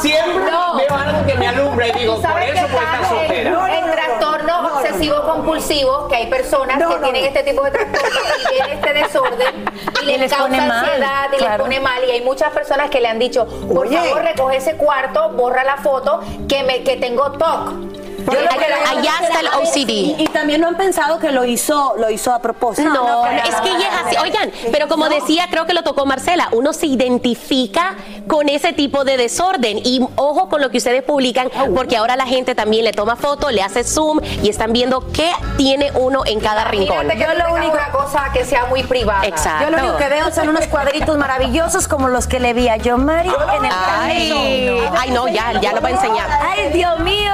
siempre 0.00 0.50
No. 0.50 0.76
veo 0.76 0.94
algo 0.96 1.26
que 1.26 1.34
me 1.34 1.48
alumbra 1.48 1.88
y 1.88 1.92
digo, 1.92 2.14
¿Tú 2.16 2.22
por 2.22 2.30
sabes 2.30 2.52
eso 2.54 2.66
qué 2.66 2.72
puede 2.72 2.84
estar 2.84 3.00
pasa? 3.00 3.08
soltera. 3.14 3.40
El, 3.40 3.52
No, 3.52 3.60
no, 3.60 3.66
el 3.66 3.80
no, 3.80 3.86
no, 3.86 3.92
trastorno 3.92 4.46
no, 4.46 4.62
no, 4.62 4.68
no. 4.68 4.76
obsesivo 4.76 5.22
compulsivo, 5.22 6.08
que 6.08 6.16
hay 6.16 6.26
personas 6.26 6.78
No, 6.78 6.88
que 6.88 6.94
no, 6.96 7.02
tienen 7.02 7.22
no. 7.22 7.28
este 7.28 7.42
tipo 7.42 7.62
de 7.64 7.70
trastorno 7.70 8.08
y 8.44 8.48
tienen 8.54 8.72
este 8.78 8.92
desorden 8.94 9.64
y, 10.00 10.04
Y 10.04 10.06
les, 10.06 10.20
les 10.20 10.32
causa 10.32 10.48
mal, 10.48 10.70
ansiedad 10.70 11.28
y 11.32 11.36
claro. 11.36 11.52
les 11.52 11.62
pone 11.62 11.80
mal. 11.80 12.04
Y 12.06 12.10
hay 12.10 12.20
muchas 12.22 12.50
personas 12.52 12.90
que 12.90 13.00
le 13.00 13.08
han 13.08 13.18
dicho, 13.18 13.46
por 13.72 13.86
Oye. 13.86 13.96
favor, 13.98 14.22
recoge 14.22 14.56
ese 14.56 14.76
cuarto, 14.76 15.30
borra 15.30 15.64
la 15.64 15.76
foto, 15.76 16.20
que 16.48 16.62
me 16.62 16.82
que 16.82 16.96
tengo 16.96 17.32
TOC. 17.32 17.89
Yo 18.32 18.40
lo 18.40 18.48
que- 18.48 18.70
Allá 18.90 19.12
está 19.22 19.40
el 19.40 19.46
OCD. 19.48 19.88
Y, 19.90 20.16
y 20.18 20.24
también 20.28 20.60
no 20.60 20.68
han 20.68 20.76
pensado 20.76 21.18
que 21.18 21.30
lo 21.30 21.44
hizo, 21.44 21.94
lo 21.98 22.10
hizo 22.10 22.32
a 22.32 22.40
propósito. 22.40 22.88
No, 22.90 23.26
es 23.26 23.54
que 23.60 23.68
ella 23.68 23.88
es 23.88 24.06
así. 24.06 24.16
Oigan, 24.16 24.50
pero 24.72 24.88
como 24.88 25.08
decía, 25.08 25.46
creo 25.50 25.66
que 25.66 25.74
lo 25.74 25.82
tocó 25.82 26.06
Marcela, 26.06 26.48
uno 26.52 26.72
se 26.72 26.86
identifica 26.86 27.94
con 28.26 28.48
ese 28.48 28.72
tipo 28.72 29.04
de 29.04 29.16
desorden. 29.16 29.78
Y 29.84 30.00
ojo 30.16 30.48
con 30.48 30.60
lo 30.60 30.70
que 30.70 30.78
ustedes 30.78 31.02
publican, 31.02 31.50
porque 31.74 31.96
ahora 31.96 32.16
la 32.16 32.26
gente 32.26 32.54
también 32.54 32.84
le 32.84 32.92
toma 32.92 33.16
foto, 33.16 33.50
le 33.50 33.62
hace 33.62 33.84
zoom 33.84 34.20
y 34.42 34.48
están 34.48 34.72
viendo 34.72 35.10
qué 35.12 35.30
tiene 35.56 35.90
uno 35.94 36.22
en 36.26 36.40
cada 36.40 36.64
rincón. 36.64 37.08
Que 37.08 37.18
Yo 37.18 37.26
lo 37.34 37.54
único- 37.54 37.72
una 37.72 37.90
cosa 37.92 38.30
que 38.32 38.44
sea 38.44 38.64
muy 38.66 38.82
privada. 38.82 39.24
Exacto. 39.26 39.64
Yo 39.64 39.70
lo 39.70 39.78
único 39.78 39.96
que 39.98 40.08
veo 40.08 40.30
son 40.32 40.48
unos 40.48 40.66
cuadritos 40.66 41.16
maravillosos 41.16 41.86
como 41.88 42.08
los 42.08 42.26
que 42.26 42.40
le 42.40 42.52
vi 42.54 42.68
a 42.68 42.76
John 42.84 43.04
Mari 43.04 43.28
en 43.28 43.64
el 43.64 43.72
Ay, 43.72 44.28
camino. 44.30 44.96
ay, 44.98 45.10
no, 45.10 45.28
ya, 45.28 45.60
ya 45.60 45.72
lo 45.72 45.80
va 45.80 45.88
a 45.88 45.92
enseñar. 45.92 46.28
¡Ay, 46.42 46.70
Dios 46.72 46.98
mío! 47.00 47.32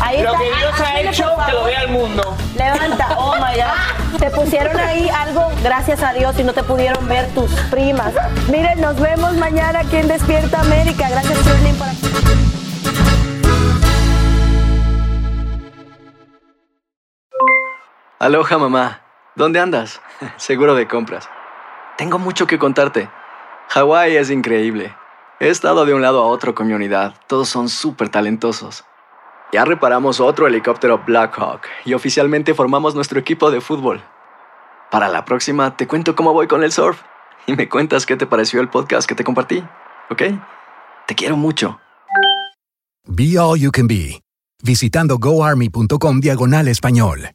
Ahí 0.00 0.17
Lo 0.22 0.32
que 0.32 0.44
Dios 0.44 0.80
ha 0.80 1.00
hecho, 1.00 1.36
que 1.46 1.52
lo 1.52 1.64
vea 1.64 1.82
el 1.82 1.90
mundo. 1.90 2.36
Levanta, 2.56 3.16
oh 3.18 3.34
my 3.36 3.54
God. 3.54 4.18
Te 4.18 4.30
pusieron 4.30 4.78
ahí 4.78 5.08
algo, 5.08 5.48
gracias 5.62 6.02
a 6.02 6.12
Dios, 6.12 6.38
y 6.38 6.42
no 6.42 6.52
te 6.52 6.62
pudieron 6.62 7.06
ver 7.06 7.28
tus 7.34 7.50
primas. 7.70 8.12
Miren, 8.48 8.80
nos 8.80 8.98
vemos 8.98 9.34
mañana 9.34 9.80
aquí 9.80 9.96
en 9.96 10.08
Despierta 10.08 10.60
América. 10.60 11.08
Gracias, 11.08 11.38
Shirley, 11.44 11.72
por 11.74 11.88
Aloha 18.18 18.58
mamá, 18.58 19.02
¿dónde 19.36 19.60
andas? 19.60 20.00
Seguro 20.36 20.74
de 20.74 20.88
compras. 20.88 21.28
Tengo 21.96 22.18
mucho 22.18 22.48
que 22.48 22.58
contarte. 22.58 23.08
Hawái 23.68 24.16
es 24.16 24.30
increíble. 24.30 24.96
He 25.38 25.48
estado 25.48 25.86
de 25.86 25.94
un 25.94 26.02
lado 26.02 26.22
a 26.22 26.26
otro 26.26 26.54
con 26.54 26.66
mi 26.66 26.72
unidad. 26.72 27.14
Todos 27.28 27.48
son 27.48 27.68
súper 27.68 28.08
talentosos. 28.08 28.84
Ya 29.52 29.64
reparamos 29.64 30.20
otro 30.20 30.46
helicóptero 30.46 31.02
Blackhawk 31.06 31.62
y 31.84 31.94
oficialmente 31.94 32.54
formamos 32.54 32.94
nuestro 32.94 33.18
equipo 33.18 33.50
de 33.50 33.60
fútbol. 33.60 34.02
Para 34.90 35.08
la 35.08 35.24
próxima 35.24 35.76
te 35.76 35.86
cuento 35.86 36.14
cómo 36.14 36.32
voy 36.32 36.46
con 36.46 36.62
el 36.62 36.72
surf 36.72 37.00
y 37.46 37.54
me 37.54 37.68
cuentas 37.68 38.04
qué 38.04 38.16
te 38.16 38.26
pareció 38.26 38.60
el 38.60 38.68
podcast 38.68 39.08
que 39.08 39.14
te 39.14 39.24
compartí, 39.24 39.64
¿ok? 40.10 40.22
Te 41.06 41.14
quiero 41.14 41.36
mucho. 41.36 41.80
Be 43.06 43.38
All 43.38 43.58
You 43.58 43.70
Can 43.70 43.86
Be, 43.86 44.20
visitando 44.62 45.16
goarmy.com 45.18 46.20
diagonal 46.20 46.68
español. 46.68 47.30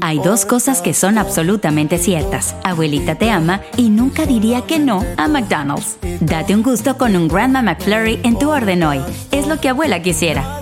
Hay 0.00 0.18
dos 0.18 0.44
cosas 0.44 0.82
que 0.82 0.92
son 0.92 1.18
absolutamente 1.18 1.98
ciertas. 1.98 2.56
Abuelita 2.64 3.16
te 3.16 3.30
ama 3.30 3.60
y 3.76 3.90
nunca 3.90 4.26
diría 4.26 4.62
que 4.62 4.80
no 4.80 5.04
a 5.16 5.28
McDonald's. 5.28 5.98
Date 6.20 6.54
un 6.54 6.62
gusto 6.62 6.98
con 6.98 7.14
un 7.14 7.28
Grandma 7.28 7.62
McFlurry 7.62 8.20
en 8.24 8.38
tu 8.38 8.50
orden 8.50 8.82
hoy. 8.82 9.00
Es 9.30 9.46
lo 9.46 9.60
que 9.60 9.68
abuela 9.68 10.02
quisiera. 10.02 10.61